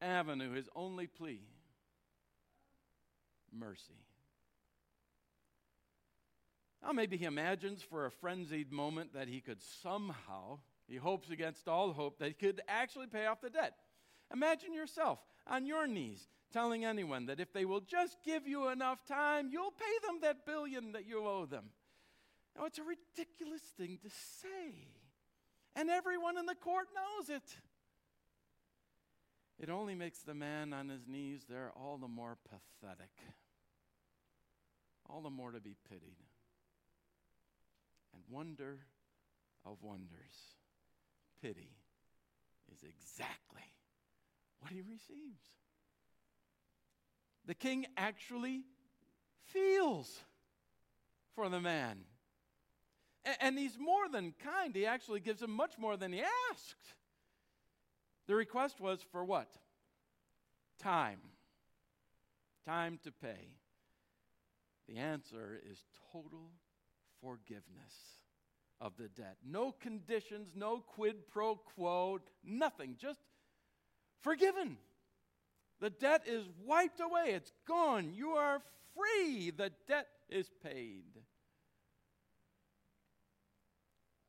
avenue, 0.00 0.52
his 0.52 0.68
only 0.74 1.08
plea? 1.08 1.42
Mercy. 3.52 4.00
Now, 6.82 6.92
maybe 6.92 7.16
he 7.16 7.24
imagines 7.24 7.82
for 7.82 8.06
a 8.06 8.10
frenzied 8.10 8.72
moment 8.72 9.14
that 9.14 9.28
he 9.28 9.40
could 9.40 9.62
somehow, 9.82 10.58
he 10.88 10.96
hopes 10.96 11.30
against 11.30 11.68
all 11.68 11.92
hope, 11.92 12.18
that 12.18 12.28
he 12.28 12.34
could 12.34 12.60
actually 12.66 13.06
pay 13.06 13.26
off 13.26 13.40
the 13.40 13.50
debt. 13.50 13.74
Imagine 14.32 14.72
yourself 14.72 15.18
on 15.46 15.66
your 15.66 15.86
knees 15.86 16.26
telling 16.52 16.84
anyone 16.84 17.26
that 17.26 17.40
if 17.40 17.52
they 17.52 17.64
will 17.64 17.80
just 17.80 18.18
give 18.24 18.46
you 18.46 18.68
enough 18.68 19.04
time, 19.04 19.48
you'll 19.50 19.72
pay 19.72 20.06
them 20.06 20.18
that 20.22 20.46
billion 20.46 20.92
that 20.92 21.06
you 21.06 21.26
owe 21.26 21.46
them. 21.46 21.64
Now, 22.56 22.66
it's 22.66 22.78
a 22.78 22.82
ridiculous 22.82 23.62
thing 23.78 23.98
to 24.02 24.10
say, 24.10 24.88
and 25.74 25.88
everyone 25.88 26.36
in 26.36 26.46
the 26.46 26.54
court 26.54 26.88
knows 26.94 27.30
it. 27.30 27.56
It 29.58 29.70
only 29.70 29.94
makes 29.94 30.18
the 30.20 30.34
man 30.34 30.72
on 30.72 30.88
his 30.88 31.06
knees 31.06 31.44
there 31.48 31.70
all 31.76 31.96
the 31.96 32.08
more 32.08 32.36
pathetic, 32.50 33.12
all 35.08 35.22
the 35.22 35.30
more 35.30 35.52
to 35.52 35.60
be 35.60 35.76
pitied 35.88 36.16
and 38.12 38.22
wonder 38.28 38.80
of 39.64 39.82
wonders. 39.82 40.56
Pity 41.40 41.70
is 42.72 42.82
exactly 42.82 43.62
what 44.62 44.72
he 44.72 44.80
receives. 44.80 45.42
The 47.46 47.54
king 47.54 47.86
actually 47.96 48.62
feels 49.52 50.20
for 51.34 51.48
the 51.48 51.60
man. 51.60 51.98
And 53.40 53.58
he's 53.58 53.78
more 53.78 54.08
than 54.10 54.34
kind. 54.42 54.74
He 54.74 54.86
actually 54.86 55.20
gives 55.20 55.42
him 55.42 55.50
much 55.50 55.78
more 55.78 55.96
than 55.96 56.12
he 56.12 56.22
asked. 56.50 56.94
The 58.26 58.34
request 58.34 58.80
was 58.80 59.00
for 59.10 59.24
what? 59.24 59.50
Time. 60.80 61.20
Time 62.64 62.98
to 63.04 63.12
pay. 63.12 63.56
The 64.88 64.98
answer 64.98 65.60
is 65.70 65.84
total 66.12 66.50
forgiveness 67.20 67.94
of 68.80 68.96
the 68.96 69.08
debt. 69.08 69.36
No 69.44 69.72
conditions, 69.72 70.50
no 70.56 70.78
quid 70.80 71.28
pro 71.28 71.56
quo, 71.56 72.18
nothing. 72.44 72.96
Just 72.98 73.20
forgiven. 74.22 74.76
The 75.80 75.90
debt 75.90 76.22
is 76.26 76.44
wiped 76.64 77.00
away, 77.00 77.32
it's 77.34 77.52
gone. 77.66 78.12
You 78.14 78.30
are 78.30 78.62
free. 78.94 79.50
The 79.50 79.72
debt 79.88 80.06
is 80.28 80.48
paid. 80.62 81.04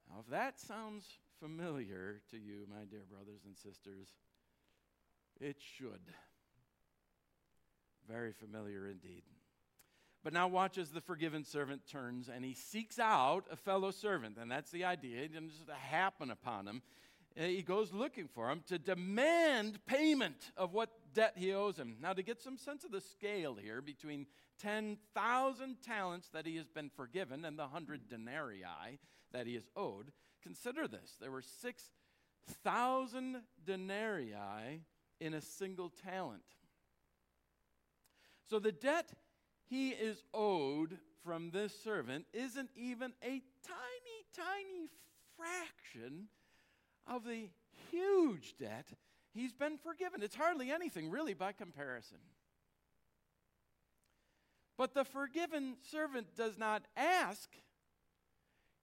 Now, 0.10 0.22
if 0.22 0.32
that 0.32 0.60
sounds 0.60 1.06
familiar 1.40 2.22
to 2.32 2.38
you, 2.38 2.66
my 2.70 2.86
dear 2.90 3.04
brothers 3.10 3.42
and 3.46 3.56
sisters, 3.58 4.10
it 5.40 5.58
should. 5.60 6.02
Very 8.08 8.34
familiar 8.34 8.88
indeed. 8.88 9.24
But 10.24 10.34
now 10.34 10.48
watch 10.48 10.78
as 10.78 10.90
the 10.90 11.02
forgiven 11.02 11.44
servant 11.44 11.82
turns 11.86 12.30
and 12.30 12.46
he 12.46 12.54
seeks 12.54 12.98
out 12.98 13.46
a 13.52 13.58
fellow 13.58 13.92
servant. 13.92 14.38
And 14.40 14.50
that's 14.50 14.72
the 14.72 14.86
idea. 14.86 15.24
It 15.24 15.34
didn't 15.34 15.50
just 15.50 15.70
happen 15.70 16.32
upon 16.32 16.68
him. 16.68 16.82
He 17.36 17.64
goes 17.64 17.92
looking 17.92 18.28
for 18.28 18.50
him 18.50 18.64
to 18.68 18.78
demand 18.78 19.84
payment 19.88 20.52
of 20.56 20.74
what 20.74 20.90
debt 21.14 21.34
he 21.36 21.52
owes 21.52 21.78
him. 21.78 21.98
Now, 22.00 22.14
to 22.14 22.22
get 22.22 22.42
some 22.42 22.58
sense 22.58 22.84
of 22.84 22.92
the 22.92 23.02
scale 23.02 23.56
here 23.56 23.82
between 23.82 24.28
10,000 24.62 25.78
talents 25.82 26.30
that 26.30 26.46
he 26.46 26.58
has 26.58 26.68
been 26.68 26.92
forgiven 26.96 27.44
and 27.44 27.58
the 27.58 27.64
100 27.64 28.08
denarii 28.08 29.00
that 29.32 29.48
he 29.48 29.56
is 29.56 29.68
owed, 29.76 30.12
consider 30.44 30.88
this. 30.88 31.16
There 31.20 31.32
were 31.32 31.42
6,000 31.42 33.42
denarii 33.66 34.84
in 35.20 35.34
a 35.34 35.42
single 35.42 35.90
talent. 35.90 36.44
So 38.48 38.60
the 38.60 38.72
debt 38.72 39.10
he 39.70 39.90
is 39.90 40.22
owed 40.34 41.00
from 41.24 41.50
this 41.50 41.74
servant 41.84 42.26
isn't 42.32 42.70
even 42.76 43.14
a 43.24 43.42
tiny, 43.66 44.26
tiny 44.36 44.90
fraction 45.36 46.28
of 47.08 47.26
the 47.26 47.50
huge 47.92 48.56
debt 48.58 48.88
he's 49.34 49.54
been 49.54 49.78
forgiven. 49.78 50.22
It's 50.22 50.36
hardly 50.36 50.72
anything, 50.72 51.10
really, 51.10 51.34
by 51.34 51.52
comparison. 51.52 52.18
But 54.78 54.94
the 54.94 55.06
forgiven 55.06 55.76
servant 55.92 56.36
does 56.36 56.58
not 56.58 56.84
ask, 56.98 57.50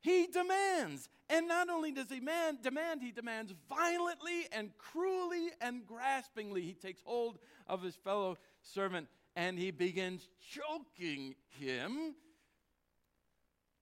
he 0.01 0.27
demands. 0.27 1.09
And 1.29 1.47
not 1.47 1.69
only 1.69 1.93
does 1.93 2.11
he 2.11 2.21
man, 2.21 2.59
demand, 2.63 3.03
he 3.03 3.13
demands 3.13 3.53
violently 3.69 4.47
and 4.51 4.77
cruelly 4.79 5.51
and 5.61 5.87
graspingly. 5.87 6.63
He 6.63 6.75
takes 6.75 7.03
hold 7.05 7.39
of 7.67 7.83
his 7.83 7.95
fellow 7.95 8.37
servant 8.63 9.09
and 9.37 9.59
he 9.59 9.71
begins 9.71 10.29
choking 10.53 11.37
him. 11.49 12.15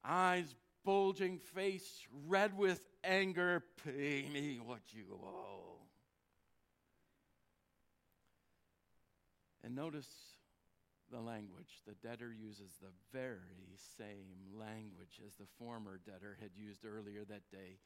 Eyes 0.04 0.54
bulging, 0.88 1.38
face 1.38 2.06
red 2.26 2.56
with 2.56 2.80
anger. 3.04 3.62
Pay 3.84 4.26
me 4.32 4.58
what 4.64 4.80
you 4.90 5.04
owe. 5.22 5.82
And 9.62 9.76
notice 9.76 10.08
the 11.12 11.20
language. 11.20 11.82
The 11.86 11.92
debtor 12.08 12.32
uses 12.32 12.70
the 12.80 12.88
very 13.12 13.76
same 13.98 14.58
language 14.58 15.20
as 15.26 15.34
the 15.34 15.44
former 15.58 16.00
debtor 16.06 16.38
had 16.40 16.52
used 16.56 16.86
earlier 16.86 17.22
that 17.28 17.42
day 17.52 17.80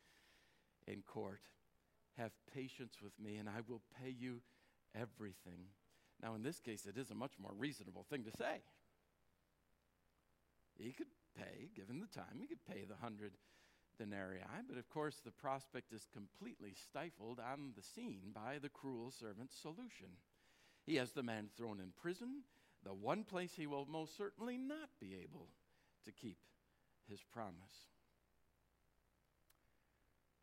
in 0.87 1.03
court. 1.03 1.41
Have 2.19 2.31
patience 2.55 2.99
with 3.03 3.19
me, 3.19 3.35
and 3.35 3.49
I 3.49 3.63
will 3.67 3.83
pay 4.01 4.11
you 4.17 4.43
everything. 4.95 5.67
Now, 6.23 6.37
in 6.37 6.45
this 6.45 6.61
case, 6.61 6.87
it 6.87 6.97
is 6.97 7.11
a 7.11 7.17
much 7.17 7.33
more 7.43 7.53
reasonable 7.59 8.07
thing 8.09 8.23
to 8.23 8.31
say. 8.31 8.61
He 10.79 10.93
could 10.93 11.09
pay, 11.37 11.71
given 11.75 12.01
the 12.01 12.07
time, 12.07 12.39
he 12.41 12.47
could 12.47 12.65
pay 12.65 12.85
the 12.85 12.97
hundred 12.97 13.33
denarii, 13.99 14.41
but 14.69 14.79
of 14.79 14.89
course, 14.89 15.21
the 15.25 15.31
prospect 15.31 15.93
is 15.93 16.09
completely 16.13 16.75
stifled 16.75 17.39
on 17.39 17.73
the 17.77 17.83
scene 17.83 18.33
by 18.35 18.59
the 18.61 18.69
cruel 18.69 19.11
servant's 19.11 19.57
solution. 19.57 20.09
He 20.85 20.97
has 20.97 21.13
the 21.13 21.23
man 21.23 21.49
thrown 21.57 21.79
in 21.81 21.93
prison, 22.01 22.43
the 22.85 22.95
one 22.95 23.25
place 23.25 23.53
he 23.55 23.67
will 23.67 23.87
most 23.87 24.17
certainly 24.17 24.57
not 24.57 24.89
be 25.01 25.15
able 25.23 25.49
to 26.05 26.13
keep 26.13 26.39
his 27.09 27.21
promise. 27.33 27.87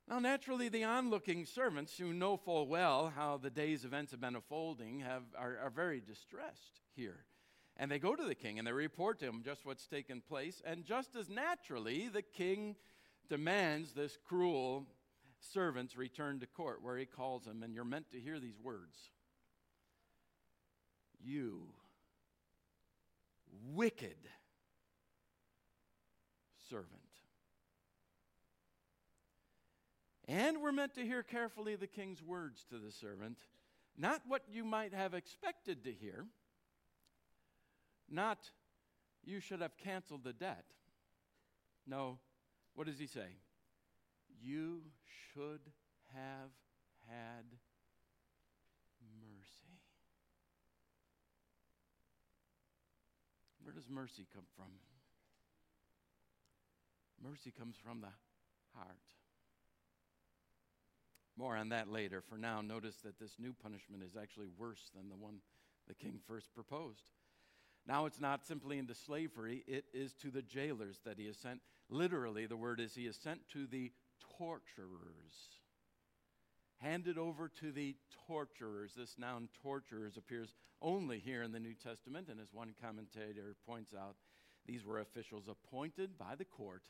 Now, 0.08 0.20
naturally, 0.20 0.70
the 0.70 0.86
onlooking 0.86 1.46
servants 1.46 1.98
who 1.98 2.13
know 2.13 2.36
full 2.36 2.68
well 2.68 3.13
how 3.16 3.38
the 3.38 3.52
day's 3.52 3.86
events 3.86 4.12
have 4.12 4.22
been 4.22 4.36
unfolding 4.36 5.02
have, 5.02 5.24
are, 5.38 5.60
are 5.63 5.70
very 5.70 6.02
distressed 6.02 6.82
here. 6.96 7.26
And 7.82 7.89
they 7.89 7.98
go 7.98 8.13
to 8.13 8.26
the 8.26 8.36
king 8.36 8.60
and 8.60 8.68
they 8.68 8.74
report 8.74 9.20
to 9.20 9.26
him 9.26 9.42
just 9.44 9.65
what's 9.65 9.88
taken 9.88 10.22
place. 10.22 10.62
And 10.65 10.84
just 10.86 11.15
as 11.15 11.30
naturally, 11.30 12.10
the 12.10 12.22
king 12.22 12.76
demands 13.30 13.94
this 13.94 14.18
cruel 14.28 14.86
servant's 15.39 15.96
return 15.96 16.42
to 16.42 16.46
court, 16.46 16.84
where 16.84 16.98
he 16.98 17.06
calls 17.06 17.46
him, 17.46 17.63
and 17.63 17.74
you're 17.74 17.86
meant 17.86 18.12
to 18.12 18.20
hear 18.20 18.38
these 18.38 18.60
words 18.62 18.98
You 21.24 21.62
wicked 23.74 24.18
servant. 26.70 26.89
And 30.28 30.62
we're 30.62 30.74
meant 30.74 30.96
to 30.96 31.06
hear 31.06 31.24
carefully 31.24 31.76
the 31.78 31.88
king's 31.88 32.22
words 32.22 32.65
to 32.70 32.78
the 32.78 32.92
servant, 32.92 33.38
not 33.98 34.22
what 34.28 34.44
you 34.52 34.65
might 34.65 34.94
have 34.94 35.13
expected 35.13 35.86
to 35.86 35.92
hear, 35.92 36.26
not 38.12 38.50
you 39.24 39.39
should 39.39 39.62
have 39.62 39.78
canceled 39.78 40.24
the 40.24 40.34
debt. 40.34 40.65
No, 41.86 42.19
what 42.76 42.88
does 42.88 43.00
he 43.00 43.08
say? 43.08 43.38
You 44.41 44.82
should 45.34 45.62
have 46.13 46.52
had 47.08 47.45
mercy. 49.22 49.80
Where 53.63 53.74
does 53.74 53.89
mercy 53.89 54.26
come 54.34 54.45
from? 54.56 54.67
Mercy 57.22 57.52
comes 57.52 57.76
from 57.84 58.02
the 58.02 58.08
heart. 58.76 58.98
More 61.38 61.56
on 61.56 61.69
that 61.69 61.89
later. 61.89 62.22
For 62.22 62.38
now, 62.38 62.62
notice 62.62 62.98
that 63.04 63.19
this 63.19 63.36
new 63.39 63.54
punishment 63.54 64.04
is 64.04 64.15
actually 64.19 64.48
worse 64.58 64.89
than 64.95 65.10
the 65.10 65.15
one 65.15 65.41
the 65.88 65.93
king 65.93 66.19
first 66.28 66.54
proposed. 66.54 67.12
Now 67.89 68.06
it's 68.06 68.21
not 68.21 68.45
simply 68.45 68.78
into 68.78 68.93
slavery, 68.93 69.63
it 69.65 69.86
is 69.95 70.13
to 70.21 70.30
the 70.30 70.43
jailers 70.43 70.99
that 71.06 71.17
he 71.17 71.23
is 71.23 71.38
sent. 71.38 71.60
Literally, 71.89 72.45
the 72.45 72.56
word 72.56 72.80
is 72.80 72.93
he 72.93 73.08
is 73.08 73.17
sent 73.17 73.39
to 73.54 73.65
the 73.65 73.91
torturers. 74.38 75.58
Handed 76.78 77.17
over 77.17 77.49
to 77.60 77.71
the 77.71 77.95
torturers. 78.28 78.91
This 78.95 79.15
noun 79.17 79.49
torturers 79.63 80.17
appears 80.17 80.54
only 80.84 81.17
here 81.17 81.41
in 81.41 81.52
the 81.52 81.60
New 81.60 81.73
Testament, 81.73 82.28
and 82.30 82.39
as 82.39 82.54
one 82.54 82.75
commentator 82.80 83.56
points 83.65 83.91
out, 83.99 84.17
these 84.67 84.86
were 84.86 84.99
officials 84.99 85.49
appointed 85.49 86.15
by 86.15 86.36
the 86.38 86.45
court 86.45 86.84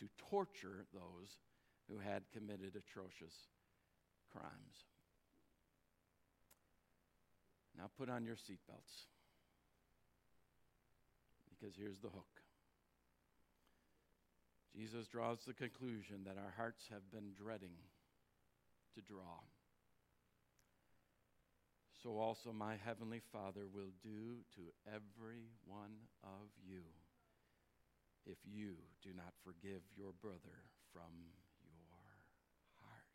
to 0.00 0.08
torture 0.28 0.84
those 0.92 1.38
who 1.88 1.98
had 1.98 2.24
committed 2.30 2.76
atrocious 2.76 3.48
crimes. 4.30 4.84
Now 7.78 7.88
put 7.96 8.10
on 8.10 8.26
your 8.26 8.36
seatbelts. 8.36 9.06
Because 11.58 11.74
here's 11.76 12.00
the 12.00 12.08
hook. 12.08 12.40
Jesus 14.76 15.06
draws 15.06 15.38
the 15.46 15.54
conclusion 15.54 16.20
that 16.24 16.36
our 16.36 16.52
hearts 16.56 16.84
have 16.90 17.10
been 17.10 17.32
dreading 17.34 17.80
to 18.94 19.00
draw. 19.00 19.40
So 22.02 22.18
also 22.18 22.52
my 22.52 22.76
heavenly 22.84 23.22
Father 23.32 23.66
will 23.72 23.92
do 24.02 24.44
to 24.54 24.62
every 24.86 25.48
one 25.66 25.96
of 26.22 26.52
you 26.62 26.84
if 28.26 28.36
you 28.44 28.74
do 29.02 29.10
not 29.16 29.32
forgive 29.44 29.80
your 29.96 30.12
brother 30.20 30.60
from 30.92 31.10
your 31.62 31.96
heart. 32.82 33.06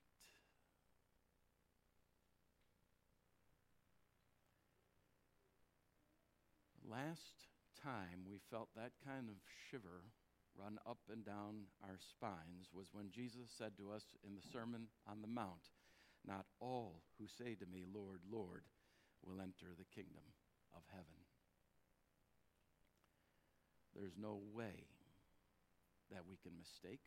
last 6.90 7.51
time 7.84 8.30
we 8.30 8.38
felt 8.50 8.70
that 8.76 8.94
kind 9.06 9.30
of 9.30 9.36
shiver 9.70 10.06
run 10.58 10.78
up 10.86 11.00
and 11.12 11.26
down 11.26 11.66
our 11.84 11.98
spines 11.98 12.70
was 12.74 12.94
when 12.94 13.10
Jesus 13.10 13.50
said 13.58 13.74
to 13.78 13.92
us 13.92 14.04
in 14.26 14.36
the 14.36 14.46
Sermon 14.54 14.88
on 15.10 15.22
the 15.22 15.28
Mount, 15.28 15.74
Not 16.26 16.46
all 16.60 17.02
who 17.18 17.26
say 17.26 17.56
to 17.56 17.66
me, 17.66 17.86
Lord, 17.90 18.22
Lord, 18.30 18.64
will 19.26 19.42
enter 19.42 19.74
the 19.74 19.90
kingdom 19.96 20.26
of 20.76 20.82
heaven. 20.92 21.26
There's 23.96 24.18
no 24.18 24.40
way 24.54 24.88
that 26.12 26.28
we 26.28 26.38
can 26.44 26.58
mistake 26.58 27.04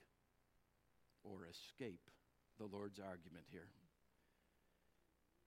or 1.22 1.46
escape 1.46 2.10
the 2.58 2.66
Lord's 2.66 2.98
argument 2.98 3.44
here. 3.50 3.68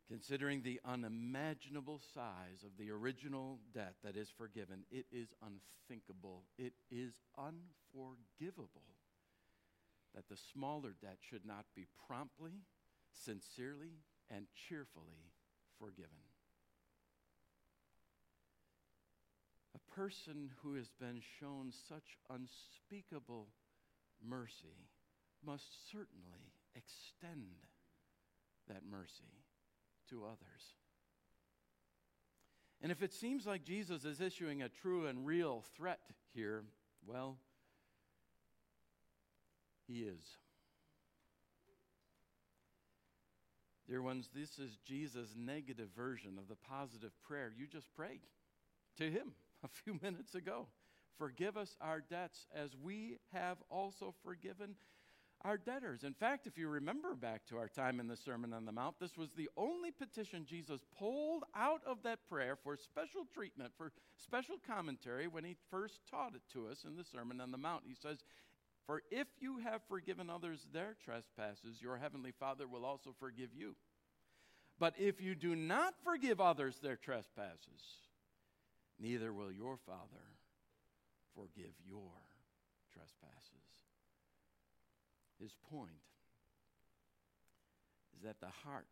Considering 0.10 0.62
the 0.62 0.80
unimaginable 0.86 2.00
size 2.14 2.64
of 2.64 2.78
the 2.78 2.90
original 2.90 3.60
debt 3.74 3.96
that 4.04 4.16
is 4.16 4.30
forgiven, 4.38 4.84
it 4.90 5.06
is 5.12 5.28
unthinkable, 5.42 6.44
it 6.58 6.74
is 6.90 7.14
unforgivable 7.38 8.96
that 10.16 10.30
the 10.30 10.38
smaller 10.54 10.96
debt 11.02 11.18
should 11.20 11.46
not 11.46 11.66
be 11.76 11.86
promptly, 12.08 12.64
sincerely, 13.12 14.00
and 14.30 14.46
cheerfully 14.56 15.32
forgiven. 15.78 16.24
A 19.76 19.94
person 19.94 20.50
who 20.64 20.76
has 20.76 20.90
been 21.00 21.22
shown 21.40 21.72
such 21.88 22.18
unspeakable 22.30 23.50
mercy 24.26 24.88
must 25.46 25.92
certainly 25.92 26.54
extend 26.76 27.68
that 28.68 28.82
mercy 28.90 29.47
to 30.10 30.24
others. 30.26 30.76
And 32.82 32.92
if 32.92 33.02
it 33.02 33.14
seems 33.14 33.46
like 33.46 33.64
Jesus 33.64 34.06
is 34.06 34.22
issuing 34.22 34.62
a 34.62 34.70
true 34.70 35.08
and 35.08 35.26
real 35.26 35.64
threat 35.76 36.00
here, 36.34 36.64
well, 37.06 37.38
he 39.88 40.02
is. 40.02 40.38
Dear 43.88 44.02
ones, 44.02 44.30
this 44.36 44.60
is 44.60 44.78
Jesus' 44.86 45.34
negative 45.38 45.88
version 45.96 46.38
of 46.38 46.50
the 46.50 46.56
positive 46.56 47.12
prayer 47.26 47.54
you 47.58 47.68
just 47.68 47.92
prayed 47.94 48.20
to 48.98 49.10
him 49.10 49.32
a 49.64 49.68
few 49.68 49.98
minutes 50.02 50.36
ago. 50.36 50.68
Forgive 51.18 51.58
us 51.58 51.76
our 51.82 52.02
debts 52.02 52.46
as 52.54 52.76
we 52.76 53.18
have 53.34 53.58
also 53.70 54.14
forgiven 54.24 54.76
our 55.44 55.58
debtors. 55.58 56.04
In 56.04 56.14
fact, 56.14 56.48
if 56.48 56.58
you 56.58 56.68
remember 56.68 57.14
back 57.14 57.46
to 57.48 57.58
our 57.58 57.68
time 57.68 58.00
in 58.00 58.08
the 58.08 58.18
Sermon 58.18 58.54
on 58.54 58.66
the 58.66 58.72
Mount, 58.72 59.00
this 59.00 59.18
was 59.18 59.30
the 59.32 59.50
only 59.56 59.92
petition 59.92 60.46
Jesus 60.46 60.82
pulled 60.98 61.44
out 61.56 61.82
of 61.86 62.04
that 62.04 62.28
prayer 62.28 62.56
for 62.56 62.76
special 62.76 63.26
treatment, 63.34 63.72
for 63.78 63.92
special 64.18 64.56
commentary 64.66 65.28
when 65.28 65.44
he 65.44 65.56
first 65.70 66.00
taught 66.10 66.34
it 66.36 66.42
to 66.54 66.68
us 66.68 66.86
in 66.86 66.96
the 66.96 67.04
Sermon 67.04 67.40
on 67.40 67.52
the 67.52 67.58
Mount. 67.58 67.84
He 67.88 67.96
says, 67.96 68.18
For 68.86 69.04
if 69.12 69.28
you 69.40 69.60
have 69.60 69.82
forgiven 69.88 70.30
others 70.30 70.66
their 70.74 70.96
trespasses, 71.04 71.82
your 71.82 71.98
heavenly 71.98 72.34
Father 72.40 72.68
will 72.68 72.86
also 72.86 73.14
forgive 73.20 73.54
you. 73.54 73.76
But 74.80 74.96
if 74.98 75.22
you 75.22 75.36
do 75.36 75.56
not 75.56 75.94
forgive 76.04 76.40
others 76.40 76.78
their 76.82 76.96
trespasses, 76.96 77.82
neither 79.00 79.34
will 79.34 79.52
your 79.52 79.78
Father 79.86 80.28
forgive 81.36 81.74
your 81.88 82.14
trespasses. 82.92 83.77
His 85.42 85.52
point 85.72 85.92
is 88.16 88.24
that 88.24 88.40
the 88.40 88.52
heart 88.66 88.88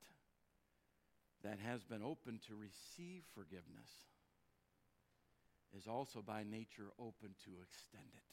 that 1.43 1.60
has 1.60 1.84
been 1.84 2.03
open 2.03 2.39
to 2.47 2.55
receive 2.55 3.23
forgiveness 3.34 3.89
is 5.75 5.88
also 5.88 6.21
by 6.21 6.43
nature 6.43 6.91
open 6.99 7.36
to 7.43 7.51
extend 7.62 8.10
it. 8.13 8.23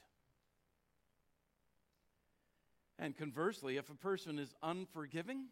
And 2.99 3.17
conversely, 3.17 3.79
if 3.79 3.91
a 3.91 3.95
person 3.95 4.39
is 4.39 4.55
unforgiving, 4.63 5.47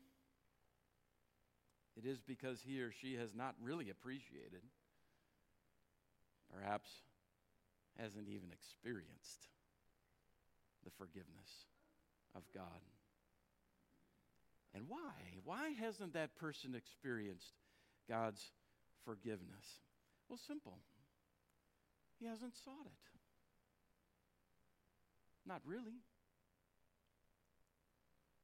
it 1.96 2.06
is 2.06 2.20
because 2.20 2.60
he 2.60 2.80
or 2.80 2.92
she 2.92 3.16
has 3.16 3.34
not 3.34 3.54
really 3.60 3.90
appreciated, 3.90 4.62
perhaps 6.54 6.90
hasn't 7.98 8.28
even 8.28 8.50
experienced 8.52 9.48
the 10.84 10.90
forgiveness 10.90 11.66
of 12.34 12.42
God. 12.54 12.80
And 14.74 14.84
why? 14.88 15.12
Why 15.44 15.70
hasn't 15.70 16.14
that 16.14 16.36
person 16.36 16.74
experienced 16.74 17.54
God's 18.08 18.52
forgiveness? 19.04 19.80
Well, 20.28 20.38
simple. 20.46 20.78
He 22.18 22.26
hasn't 22.26 22.56
sought 22.56 22.86
it. 22.86 23.10
Not 25.46 25.62
really. 25.64 26.02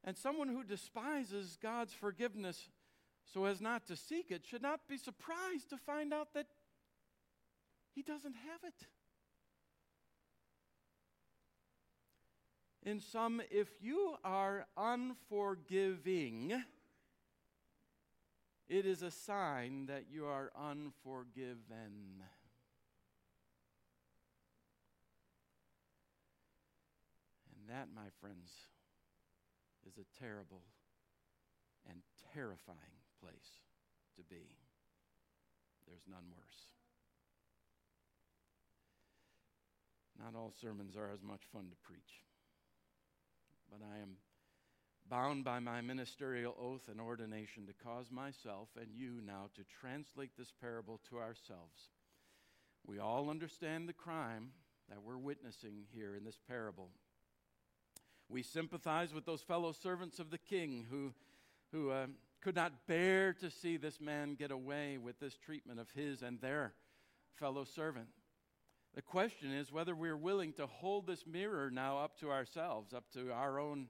And 0.03 0.16
someone 0.16 0.49
who 0.49 0.64
despises 0.64 1.59
God's 1.62 1.92
forgiveness 1.92 2.68
so 3.33 3.44
as 3.44 3.61
not 3.61 3.87
to 3.87 3.96
seek 3.96 4.31
it 4.31 4.46
should 4.46 4.62
not 4.62 4.81
be 4.88 4.96
surprised 4.96 5.70
to 5.70 5.77
find 5.77 6.12
out 6.12 6.29
that 6.35 6.46
he 7.94 8.03
doesn't 8.03 8.35
have 8.35 8.61
it. 8.64 8.87
In 12.87 13.01
sum, 13.01 13.42
if 13.51 13.66
you 13.81 14.14
are 14.22 14.64
unforgiving, 14.77 16.53
it 18.68 18.87
is 18.87 19.03
a 19.03 19.11
sign 19.11 19.87
that 19.87 20.05
you 20.09 20.27
are 20.27 20.53
unforgiven. 20.57 22.22
And 27.59 27.68
that, 27.68 27.88
my 27.92 28.07
friends, 28.20 28.53
is 29.85 29.99
a 29.99 30.07
terrible 30.22 30.62
and 31.90 32.03
terrifying 32.33 32.77
place 33.20 33.64
to 34.14 34.22
be. 34.22 34.46
There's 35.88 36.07
none 36.09 36.27
worse. 36.31 36.70
Not 40.22 40.38
all 40.38 40.53
sermons 40.61 40.96
are 40.96 41.11
as 41.11 41.25
much 41.25 41.42
fun 41.53 41.64
to 41.70 41.77
preach 41.83 42.26
but 43.70 43.81
I 43.85 43.98
am 44.00 44.16
bound 45.09 45.44
by 45.44 45.61
my 45.61 45.81
ministerial 45.81 46.57
oath 46.61 46.88
and 46.90 47.00
ordination 47.00 47.66
to 47.66 47.72
cause 47.72 48.11
myself 48.11 48.68
and 48.81 48.88
you 48.92 49.20
now 49.24 49.50
to 49.55 49.62
translate 49.81 50.37
this 50.37 50.52
parable 50.61 51.00
to 51.09 51.18
ourselves. 51.18 51.90
We 52.87 52.98
all 52.98 53.31
understand 53.31 53.88
the 53.88 53.92
crime 53.92 54.50
that 54.88 55.02
we're 55.02 55.18
witnessing 55.18 55.85
here 55.92 56.14
in 56.14 56.24
this 56.24 56.38
parable. 56.48 56.90
We 58.29 58.42
sympathize 58.42 59.14
with 59.14 59.26
those 59.26 59.42
fellow 59.42 59.72
servants 59.72 60.18
of 60.18 60.31
the 60.31 60.38
king 60.38 60.87
who, 60.90 61.12
who 61.72 61.90
uh, 61.90 62.07
could 62.40 62.57
not 62.57 62.87
bear 62.87 63.33
to 63.35 63.50
see 63.50 63.76
this 63.76 64.00
man 64.00 64.35
get 64.35 64.50
away 64.50 64.98
with 64.98 65.18
this 65.20 65.37
treatment 65.37 65.81
of 65.81 65.90
his 65.90 66.22
and 66.22 66.40
their 66.40 66.72
fellow 67.37 67.64
servant. 67.64 68.09
The 68.96 69.02
question 69.02 69.52
is 69.52 69.70
whether 69.70 69.94
we're 69.94 70.16
willing 70.16 70.54
to 70.54 70.66
hold 70.66 71.06
this 71.06 71.26
mirror 71.26 71.70
now 71.70 71.98
up 71.98 72.18
to 72.20 72.30
ourselves, 72.30 72.94
up 72.94 73.04
to 73.12 73.30
our 73.30 73.61
own 73.61 73.88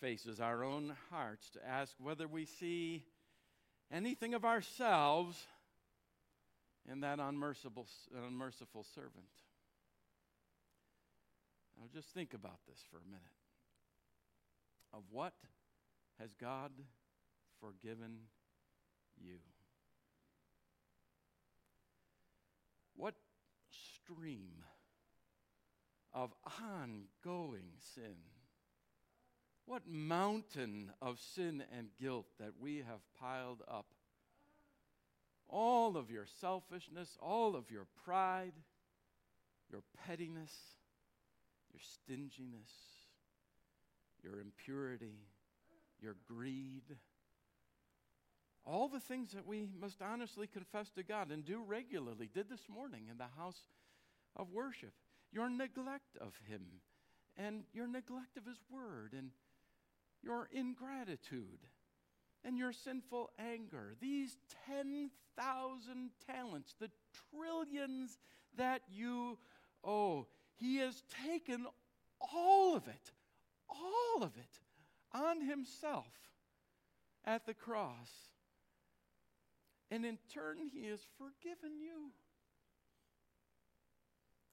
faces, 0.00 0.40
our 0.40 0.64
own 0.64 0.96
hearts, 1.10 1.50
to 1.50 1.60
ask 1.68 1.94
whether 2.00 2.26
we 2.26 2.46
see 2.46 3.04
anything 3.92 4.32
of 4.32 4.46
ourselves 4.46 5.36
in 6.90 7.00
that 7.00 7.20
unmerciful, 7.20 7.86
unmerciful 8.26 8.86
servant. 8.94 9.28
Now, 11.78 11.84
just 11.92 12.08
think 12.14 12.32
about 12.32 12.58
this 12.66 12.82
for 12.90 12.96
a 12.96 13.06
minute. 13.06 13.22
Of 14.94 15.02
what 15.10 15.34
has 16.18 16.30
God 16.40 16.72
forgiven 17.60 18.16
you? 19.22 19.36
What 22.96 23.14
stream 24.12 24.64
of 26.12 26.32
ongoing 26.60 27.70
sin. 27.94 28.16
What 29.64 29.82
mountain 29.88 30.90
of 31.00 31.18
sin 31.20 31.62
and 31.76 31.88
guilt 32.00 32.26
that 32.38 32.52
we 32.60 32.78
have 32.78 33.00
piled 33.18 33.62
up. 33.68 33.86
All 35.48 35.96
of 35.96 36.10
your 36.10 36.26
selfishness, 36.40 37.16
all 37.20 37.54
of 37.54 37.70
your 37.70 37.86
pride, 38.04 38.54
your 39.70 39.82
pettiness, 40.06 40.52
your 41.72 41.80
stinginess, 41.80 42.70
your 44.22 44.40
impurity, 44.40 45.20
your 46.00 46.16
greed 46.26 46.96
all 48.64 48.88
the 48.88 49.00
things 49.00 49.32
that 49.32 49.46
we 49.46 49.68
must 49.80 50.00
honestly 50.00 50.46
confess 50.46 50.88
to 50.90 51.02
God 51.02 51.30
and 51.30 51.44
do 51.44 51.62
regularly, 51.66 52.30
did 52.32 52.48
this 52.48 52.68
morning 52.72 53.04
in 53.10 53.18
the 53.18 53.26
house 53.36 53.64
of 54.36 54.50
worship, 54.50 54.92
your 55.32 55.48
neglect 55.48 56.16
of 56.20 56.34
Him, 56.46 56.62
and 57.36 57.64
your 57.72 57.86
neglect 57.86 58.36
of 58.36 58.46
His 58.46 58.58
Word, 58.70 59.12
and 59.12 59.30
your 60.22 60.48
ingratitude, 60.52 61.66
and 62.44 62.56
your 62.56 62.72
sinful 62.72 63.30
anger. 63.38 63.94
These 64.00 64.36
10,000 64.66 66.10
talents, 66.26 66.74
the 66.78 66.90
trillions 67.30 68.18
that 68.56 68.82
you 68.90 69.38
owe, 69.84 70.26
He 70.56 70.76
has 70.78 71.02
taken 71.24 71.66
all 72.20 72.76
of 72.76 72.86
it, 72.88 73.12
all 73.68 74.22
of 74.22 74.36
it, 74.36 74.60
on 75.12 75.40
Himself 75.40 76.12
at 77.24 77.46
the 77.46 77.54
cross. 77.54 78.10
And 79.90 80.06
in 80.06 80.18
turn, 80.32 80.58
He 80.72 80.86
has 80.88 81.00
forgiven 81.18 81.80
you. 81.80 82.12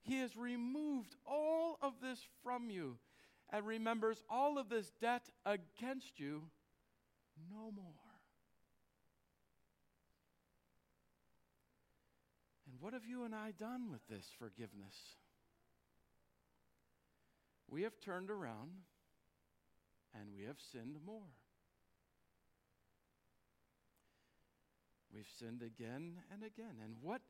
He 0.02 0.20
has 0.20 0.36
removed 0.36 1.16
all 1.26 1.78
of 1.82 1.94
this 2.02 2.20
from 2.44 2.70
you 2.70 2.98
and 3.52 3.66
remembers 3.66 4.24
all 4.30 4.58
of 4.58 4.70
this 4.70 4.92
debt 5.02 5.30
against 5.46 6.20
you 6.20 6.44
no 7.52 7.72
more. 7.76 7.94
And 12.68 12.80
what 12.80 12.94
have 12.94 13.06
you 13.06 13.24
and 13.24 13.34
I 13.34 13.52
done 13.52 13.90
with 13.92 14.08
this 14.08 14.26
forgiveness? 14.38 14.96
We 17.68 17.84
have 17.84 18.00
turned 18.00 18.32
around 18.32 18.72
and 20.14 20.30
we 20.36 20.44
have 20.46 20.58
sinned 20.72 20.98
more. 21.06 21.28
We've 25.14 25.30
sinned 25.40 25.62
again 25.62 26.20
and 26.32 26.44
again. 26.44 26.76
And 26.84 26.96
what, 27.02 27.22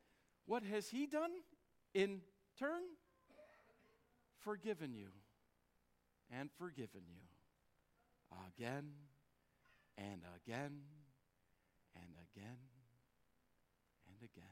what 0.46 0.64
has 0.64 0.90
He 0.90 1.06
done 1.06 1.32
in 1.94 2.22
turn? 2.60 2.82
Forgiven 4.40 4.94
you 4.94 5.10
and 6.32 6.50
forgiven 6.58 7.02
you 7.08 7.22
again 8.48 8.92
and 9.98 10.22
again 10.36 10.82
and 11.96 12.14
again 12.36 12.58
and 14.08 14.18
again. 14.18 14.46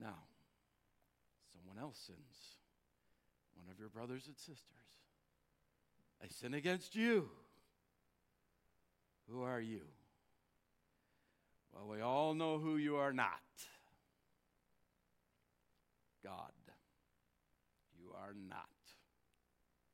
Now, 0.00 0.16
someone 1.52 1.78
else 1.78 1.98
sins, 2.06 2.56
one 3.54 3.66
of 3.70 3.78
your 3.78 3.90
brothers 3.90 4.26
and 4.26 4.36
sisters. 4.36 4.66
They 6.22 6.28
sin 6.28 6.54
against 6.54 6.94
you. 6.94 7.28
Who 9.28 9.42
are 9.42 9.60
you? 9.60 9.82
Well, 11.72 11.88
we 11.88 12.00
all 12.00 12.34
know 12.34 12.58
who 12.58 12.76
you 12.76 12.96
are 12.96 13.12
not 13.12 13.40
God. 16.22 16.52
You 17.98 18.12
are 18.14 18.34
not 18.48 18.66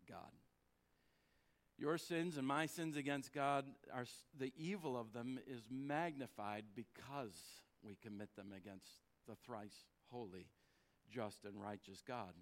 God. 0.09 0.19
Your 1.79 1.99
sins 1.99 2.39
and 2.39 2.47
my 2.47 2.67
sins 2.67 2.97
against 2.97 3.33
God, 3.33 3.67
are, 3.93 4.07
the 4.39 4.53
evil 4.57 4.99
of 4.99 5.13
them 5.13 5.39
is 5.47 5.63
magnified 5.71 6.65
because 6.75 7.37
we 7.83 7.97
commit 8.03 8.35
them 8.35 8.53
against 8.57 8.87
the 9.29 9.35
thrice 9.35 9.85
holy, 10.11 10.47
just, 11.13 11.45
and 11.45 11.61
righteous 11.61 12.03
God. 12.07 12.33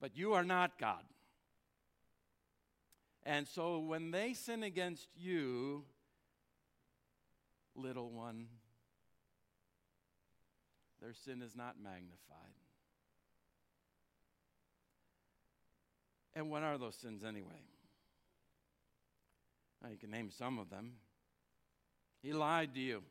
But 0.00 0.16
you 0.16 0.34
are 0.34 0.44
not 0.44 0.78
God. 0.78 1.02
And 3.24 3.48
so 3.48 3.80
when 3.80 4.12
they 4.12 4.34
sin 4.34 4.62
against 4.62 5.08
you, 5.16 5.84
little 7.76 8.10
one, 8.10 8.46
their 11.00 11.12
sin 11.12 11.42
is 11.42 11.54
not 11.54 11.76
magnified. 11.82 12.56
And 16.34 16.50
what 16.50 16.62
are 16.62 16.78
those 16.78 16.96
sins 16.96 17.22
anyway? 17.24 17.62
Now, 19.82 19.90
you 19.90 19.96
can 19.96 20.10
name 20.10 20.30
some 20.30 20.58
of 20.58 20.68
them. 20.70 20.92
He 22.22 22.32
lied 22.32 22.74
to 22.74 22.80
you, 22.80 23.02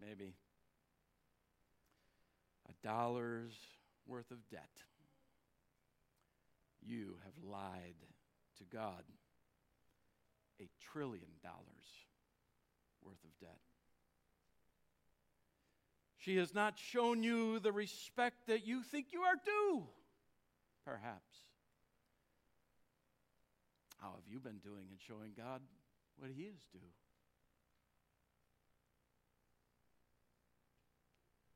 maybe. 0.00 0.34
A 2.68 2.86
dollar's 2.86 3.52
worth 4.06 4.30
of 4.30 4.38
debt. 4.50 4.70
You 6.86 7.16
have 7.24 7.34
lied 7.48 7.94
to 8.58 8.64
God 8.64 9.02
a 10.60 10.68
trillion 10.92 11.30
dollars 11.42 11.86
worth 13.02 13.22
of 13.24 13.38
debt. 13.40 13.60
She 16.24 16.36
has 16.36 16.54
not 16.54 16.78
shown 16.78 17.22
you 17.22 17.58
the 17.58 17.72
respect 17.72 18.46
that 18.46 18.66
you 18.66 18.82
think 18.82 19.08
you 19.12 19.20
are 19.22 19.34
due, 19.44 19.82
perhaps. 20.86 21.36
How 24.00 24.08
have 24.08 24.26
you 24.26 24.40
been 24.40 24.58
doing 24.58 24.86
in 24.90 24.96
showing 25.06 25.32
God 25.36 25.60
what 26.16 26.30
He 26.34 26.44
is 26.44 26.60
due? 26.72 26.78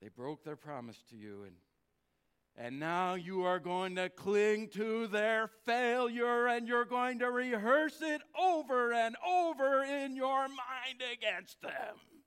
They 0.03 0.09
broke 0.09 0.45
their 0.45 0.57
promise 0.57 1.03
to 1.11 1.17
you, 1.17 1.45
and, 1.45 2.67
and 2.67 2.79
now 2.79 3.15
you 3.15 3.45
are 3.45 3.61
going 3.61 3.97
to 3.97 4.11
cling 4.11 4.69
to 4.75 5.07
their 5.07 5.49
failure 5.65 6.47
and 6.47 6.69
you're 6.69 6.85
going 6.85 7.21
to 7.21 7.31
rehearse 7.31 8.03
it 8.03 8.21
over 8.39 8.93
and 8.93 9.17
over 9.27 9.83
in 9.83 10.15
your 10.15 10.47
mind 10.47 11.03
against 11.11 11.63
them. 11.63 12.18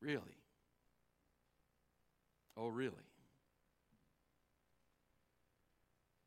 Really? 0.00 0.38
Oh, 2.56 2.68
really? 2.68 2.94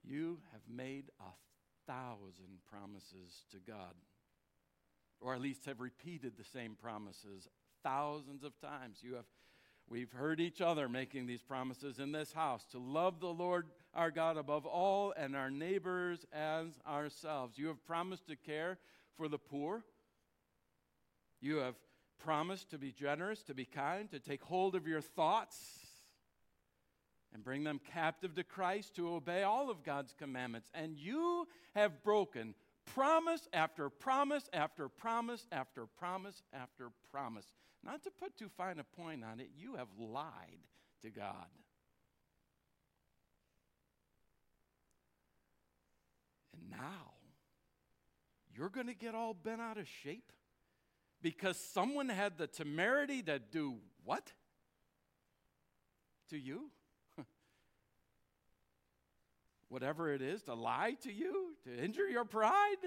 You 0.03 0.39
have 0.51 0.61
made 0.69 1.09
a 1.19 1.91
thousand 1.91 2.59
promises 2.69 3.45
to 3.51 3.57
God, 3.65 3.95
or 5.19 5.33
at 5.33 5.41
least 5.41 5.65
have 5.65 5.79
repeated 5.79 6.33
the 6.37 6.43
same 6.43 6.75
promises 6.81 7.47
thousands 7.83 8.43
of 8.43 8.59
times. 8.59 8.99
You 9.01 9.15
have 9.15 9.25
We've 9.91 10.11
heard 10.11 10.39
each 10.39 10.61
other 10.61 10.87
making 10.87 11.27
these 11.27 11.41
promises 11.41 11.99
in 11.99 12.13
this 12.13 12.31
house 12.31 12.63
to 12.71 12.79
love 12.79 13.19
the 13.19 13.27
Lord 13.27 13.67
our 13.93 14.09
God 14.09 14.37
above 14.37 14.65
all 14.65 15.13
and 15.17 15.35
our 15.35 15.51
neighbors 15.51 16.25
as 16.31 16.67
ourselves. 16.87 17.57
You 17.57 17.67
have 17.67 17.85
promised 17.85 18.25
to 18.27 18.37
care 18.37 18.77
for 19.17 19.27
the 19.27 19.37
poor. 19.37 19.83
You 21.41 21.57
have 21.57 21.75
promised 22.23 22.69
to 22.71 22.77
be 22.77 22.91
generous, 22.91 23.43
to 23.43 23.53
be 23.53 23.65
kind, 23.65 24.09
to 24.11 24.19
take 24.19 24.41
hold 24.43 24.75
of 24.75 24.87
your 24.87 25.01
thoughts 25.01 25.57
and 27.33 27.43
bring 27.43 27.63
them 27.63 27.79
captive 27.93 28.35
to 28.35 28.43
Christ, 28.43 28.95
to 28.95 29.13
obey 29.13 29.43
all 29.43 29.69
of 29.69 29.83
God's 29.83 30.13
commandments. 30.17 30.69
And 30.73 30.97
you 30.97 31.47
have 31.75 32.03
broken 32.03 32.53
promise 32.93 33.47
after 33.53 33.89
promise 33.89 34.49
after 34.53 34.89
promise 34.89 35.45
after 35.51 35.85
promise 35.85 36.43
after 36.53 36.89
promise. 37.11 37.45
Not 37.83 38.03
to 38.03 38.11
put 38.11 38.37
too 38.37 38.49
fine 38.57 38.79
a 38.79 38.83
point 38.83 39.23
on 39.23 39.39
it, 39.39 39.49
you 39.57 39.75
have 39.75 39.87
lied 39.97 40.59
to 41.03 41.09
God. 41.09 41.47
And 46.53 46.69
now, 46.69 47.13
you're 48.53 48.69
going 48.69 48.87
to 48.87 48.93
get 48.93 49.15
all 49.15 49.33
bent 49.33 49.61
out 49.61 49.77
of 49.77 49.87
shape 50.03 50.31
because 51.21 51.57
someone 51.57 52.09
had 52.09 52.37
the 52.37 52.47
temerity 52.47 53.21
to 53.23 53.39
do 53.39 53.75
what? 54.03 54.31
To 56.29 56.37
you? 56.37 56.69
Whatever 59.69 60.13
it 60.13 60.21
is, 60.21 60.43
to 60.43 60.53
lie 60.53 60.95
to 61.03 61.11
you, 61.11 61.55
to 61.65 61.83
injure 61.83 62.07
your 62.07 62.25
pride, 62.25 62.77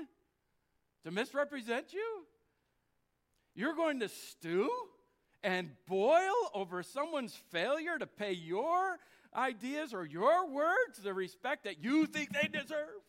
to 1.05 1.11
misrepresent 1.11 1.92
you. 1.92 2.25
You're 3.55 3.75
going 3.75 4.01
to 4.01 4.09
stew 4.09 4.70
and 5.44 5.70
boil 5.87 6.35
over 6.55 6.83
someone's 6.83 7.35
failure 7.51 7.99
to 7.99 8.07
pay 8.07 8.33
your 8.33 8.99
ideas 9.37 9.92
or 9.92 10.05
your 10.05 10.49
words 10.49 10.99
the 11.03 11.12
respect 11.12 11.64
that 11.64 11.83
you 11.85 12.07
think 12.07 12.33
they 12.33 12.49
deserve. 12.49 13.03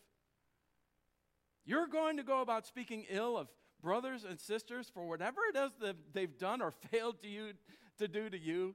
You're 1.66 1.88
going 1.88 2.18
to 2.18 2.24
go 2.24 2.42
about 2.42 2.68
speaking 2.68 3.06
ill 3.10 3.38
of 3.38 3.48
brothers 3.86 4.26
and 4.28 4.39
sisters 4.39 4.89
for 4.91 5.08
whatever 5.08 5.41
it 5.54 5.56
is 5.56 5.71
that 5.80 5.95
they've 6.12 6.39
done 6.39 6.60
or 6.60 6.71
failed 6.71 7.21
to 7.21 7.28
you 7.28 7.52
to 8.00 8.08
do 8.08 8.28
to 8.30 8.38
you. 8.38 8.74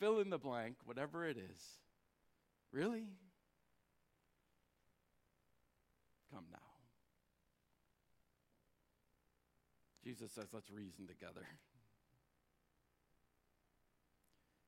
Fill 0.00 0.20
in 0.20 0.30
the 0.30 0.38
blank, 0.38 0.76
whatever 0.86 1.26
it 1.26 1.36
is. 1.36 1.60
Really? 2.72 3.04
Come 6.32 6.44
now. 6.50 6.58
Jesus 10.02 10.32
says, 10.32 10.46
let's 10.52 10.70
reason 10.70 11.06
together. 11.06 11.46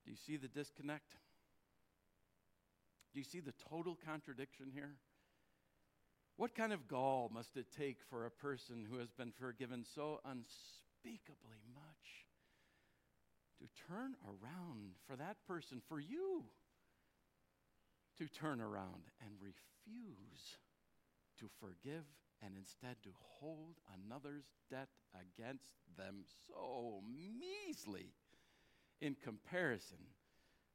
Do 0.04 0.10
you 0.10 0.16
see 0.26 0.36
the 0.36 0.48
disconnect? 0.48 1.14
Do 3.14 3.18
you 3.18 3.24
see 3.24 3.40
the 3.40 3.54
total 3.70 3.96
contradiction 4.06 4.66
here? 4.74 4.96
What 6.36 6.54
kind 6.54 6.72
of 6.72 6.88
gall 6.88 7.30
must 7.32 7.56
it 7.56 7.66
take 7.76 7.98
for 8.10 8.26
a 8.26 8.30
person 8.30 8.84
who 8.90 8.98
has 8.98 9.10
been 9.12 9.32
forgiven 9.38 9.84
so 9.94 10.20
unspeakably 10.24 11.62
much 11.74 12.26
to 13.58 13.68
turn 13.88 14.16
around 14.26 14.94
for 15.06 15.16
that 15.16 15.36
person, 15.46 15.80
for 15.88 16.00
you, 16.00 16.44
to 18.18 18.26
turn 18.26 18.60
around 18.60 19.04
and 19.24 19.30
refuse 19.40 20.58
to 21.38 21.48
forgive 21.60 22.04
and 22.42 22.56
instead 22.56 22.96
to 23.02 23.10
hold 23.38 23.76
another's 24.04 24.44
debt 24.70 24.88
against 25.14 25.74
them 25.96 26.24
so 26.46 27.00
measly 27.38 28.12
in 29.00 29.16
comparison 29.22 29.98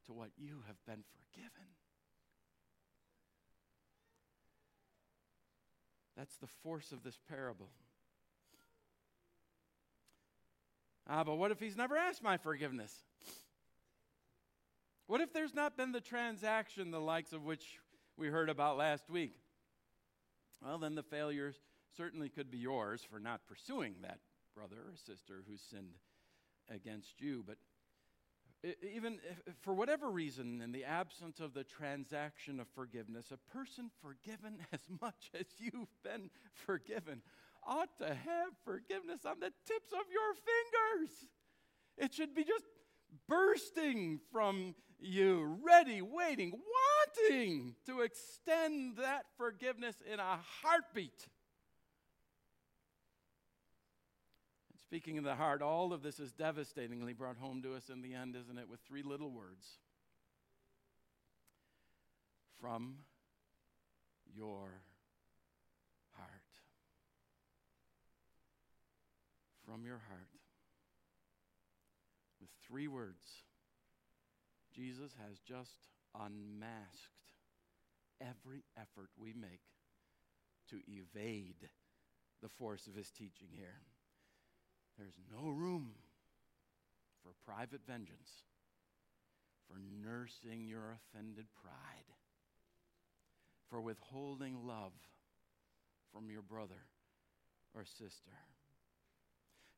to 0.05 0.13
what 0.13 0.29
you 0.37 0.63
have 0.67 0.77
been 0.85 1.03
forgiven. 1.11 1.67
That's 6.19 6.35
the 6.35 6.47
force 6.47 6.91
of 6.91 7.01
this 7.01 7.17
parable. 7.29 7.69
Ah, 11.07 11.23
but 11.23 11.35
what 11.35 11.49
if 11.51 11.61
he's 11.61 11.77
never 11.77 11.95
asked 11.95 12.21
my 12.21 12.35
forgiveness? 12.35 12.93
What 15.07 15.21
if 15.21 15.31
there's 15.31 15.53
not 15.55 15.77
been 15.77 15.93
the 15.93 16.01
transaction, 16.01 16.91
the 16.91 16.99
likes 16.99 17.31
of 17.31 17.45
which 17.45 17.79
we 18.17 18.27
heard 18.27 18.49
about 18.49 18.75
last 18.75 19.09
week? 19.09 19.31
Well, 20.61 20.77
then 20.77 20.93
the 20.93 21.03
failure 21.03 21.53
certainly 21.95 22.27
could 22.27 22.51
be 22.51 22.57
yours 22.57 23.01
for 23.09 23.21
not 23.21 23.47
pursuing 23.47 23.95
that 24.01 24.19
brother 24.53 24.75
or 24.75 24.97
sister 24.97 25.45
who 25.49 25.55
sinned 25.55 25.95
against 26.69 27.21
you. 27.21 27.45
But 27.47 27.59
even 28.63 29.19
if, 29.47 29.55
for 29.61 29.73
whatever 29.73 30.09
reason, 30.09 30.61
in 30.61 30.71
the 30.71 30.83
absence 30.83 31.39
of 31.39 31.53
the 31.53 31.63
transaction 31.63 32.59
of 32.59 32.67
forgiveness, 32.75 33.31
a 33.31 33.37
person 33.51 33.89
forgiven 34.01 34.57
as 34.73 34.81
much 35.01 35.31
as 35.33 35.45
you've 35.57 36.03
been 36.03 36.29
forgiven 36.53 37.21
ought 37.65 37.97
to 37.99 38.07
have 38.07 38.51
forgiveness 38.63 39.25
on 39.25 39.39
the 39.39 39.51
tips 39.65 39.91
of 39.91 40.05
your 40.11 40.33
fingers. 40.33 41.09
It 41.97 42.13
should 42.13 42.33
be 42.33 42.43
just 42.43 42.65
bursting 43.27 44.19
from 44.31 44.75
you, 44.99 45.59
ready, 45.63 46.01
waiting, 46.01 46.53
wanting 46.53 47.75
to 47.85 48.01
extend 48.01 48.97
that 48.97 49.25
forgiveness 49.37 49.95
in 50.11 50.19
a 50.19 50.39
heartbeat. 50.61 51.27
Speaking 54.89 55.19
of 55.19 55.23
the 55.23 55.35
heart, 55.35 55.61
all 55.61 55.93
of 55.93 56.01
this 56.01 56.19
is 56.19 56.31
devastatingly 56.31 57.13
brought 57.13 57.37
home 57.37 57.61
to 57.61 57.75
us 57.75 57.91
in 57.93 58.01
the 58.01 58.15
end, 58.15 58.35
isn't 58.35 58.57
it? 58.57 58.67
With 58.67 58.79
three 58.87 59.03
little 59.03 59.29
words 59.29 59.67
from 62.59 62.95
your 64.35 64.81
heart. 66.17 66.41
From 69.63 69.85
your 69.85 70.01
heart 70.09 70.29
with 72.41 72.49
three 72.67 72.87
words. 72.87 73.43
Jesus 74.75 75.11
has 75.23 75.37
just 75.47 75.85
unmasked 76.19 77.27
every 78.19 78.63
effort 78.75 79.09
we 79.15 79.33
make 79.33 79.61
to 80.71 80.77
evade 80.87 81.69
the 82.41 82.49
force 82.49 82.87
of 82.87 82.95
his 82.95 83.11
teaching 83.11 83.49
here. 83.55 83.81
There's 84.99 85.17
no 85.31 85.47
room 85.47 85.91
for 87.23 87.31
private 87.45 87.79
vengeance, 87.87 88.29
for 89.67 89.77
nursing 90.03 90.67
your 90.67 90.97
offended 90.97 91.45
pride, 91.63 92.13
for 93.69 93.79
withholding 93.79 94.67
love 94.67 94.91
from 96.11 96.29
your 96.29 96.41
brother 96.41 96.83
or 97.73 97.85
sister. 97.85 98.31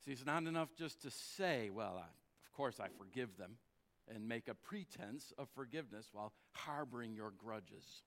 See, 0.03 0.11
it's 0.11 0.25
not 0.25 0.43
enough 0.47 0.69
just 0.75 1.03
to 1.03 1.11
say, 1.11 1.69
well, 1.69 1.97
I, 1.97 2.07
of 2.07 2.51
course 2.53 2.79
I 2.79 2.87
forgive 2.97 3.37
them, 3.37 3.57
and 4.13 4.27
make 4.27 4.47
a 4.47 4.55
pretense 4.55 5.31
of 5.37 5.47
forgiveness 5.53 6.07
while 6.11 6.33
harboring 6.53 7.13
your 7.13 7.31
grudges. 7.37 8.01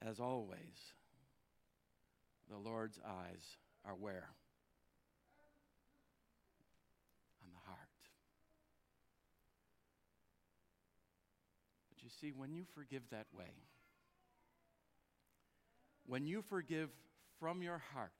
As 0.00 0.20
always, 0.20 0.94
the 2.48 2.56
Lord's 2.56 2.98
eyes 3.06 3.58
are 3.84 3.94
where? 3.94 4.28
On 7.42 7.48
the 7.52 7.58
heart. 7.66 7.78
But 11.90 12.02
you 12.02 12.10
see, 12.20 12.32
when 12.32 12.54
you 12.54 12.64
forgive 12.74 13.02
that 13.10 13.26
way, 13.36 13.52
when 16.06 16.26
you 16.26 16.42
forgive 16.42 16.90
from 17.40 17.62
your 17.62 17.82
heart, 17.92 18.12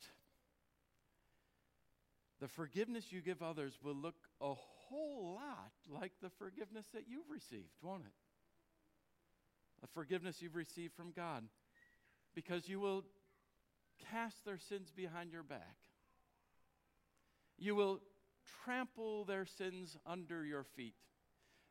the 2.41 2.49
forgiveness 2.49 3.07
you 3.11 3.21
give 3.21 3.43
others 3.43 3.73
will 3.83 3.95
look 3.95 4.17
a 4.41 4.53
whole 4.55 5.35
lot 5.35 5.73
like 5.89 6.13
the 6.23 6.31
forgiveness 6.39 6.87
that 6.93 7.05
you've 7.09 7.31
received, 7.31 7.73
won't 7.83 8.05
it? 8.05 8.13
The 9.81 9.89
forgiveness 9.95 10.37
you've 10.41 10.55
received 10.55 10.95
from 10.95 11.13
God. 11.13 11.45
Because 12.35 12.69
you 12.69 12.81
will 12.81 13.05
cast 14.11 14.45
their 14.45 14.59
sins 14.59 14.91
behind 14.95 15.33
your 15.33 15.43
back. 15.43 15.77
You 17.59 17.75
will 17.75 18.01
trample 18.65 19.25
their 19.25 19.47
sins 19.47 19.97
under 20.07 20.45
your 20.45 20.65
feet. 20.65 20.95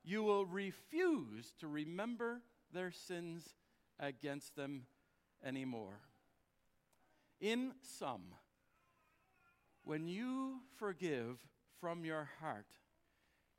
You 0.03 0.23
will 0.23 0.45
refuse 0.45 1.53
to 1.59 1.67
remember 1.67 2.41
their 2.71 2.91
sins 2.91 3.55
against 3.99 4.55
them 4.55 4.85
anymore. 5.45 5.99
In 7.39 7.73
sum, 7.81 8.21
when 9.83 10.07
you 10.07 10.61
forgive 10.77 11.45
from 11.79 12.05
your 12.05 12.29
heart, 12.39 12.67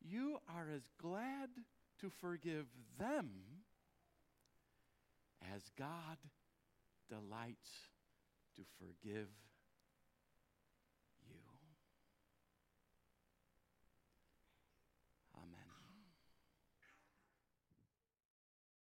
you 0.01 0.39
are 0.49 0.67
as 0.75 0.89
glad 1.01 1.51
to 2.01 2.11
forgive 2.21 2.67
them 2.99 3.31
as 5.55 5.63
God 5.79 6.19
delights 7.09 7.71
to 8.57 8.63
forgive 8.79 9.29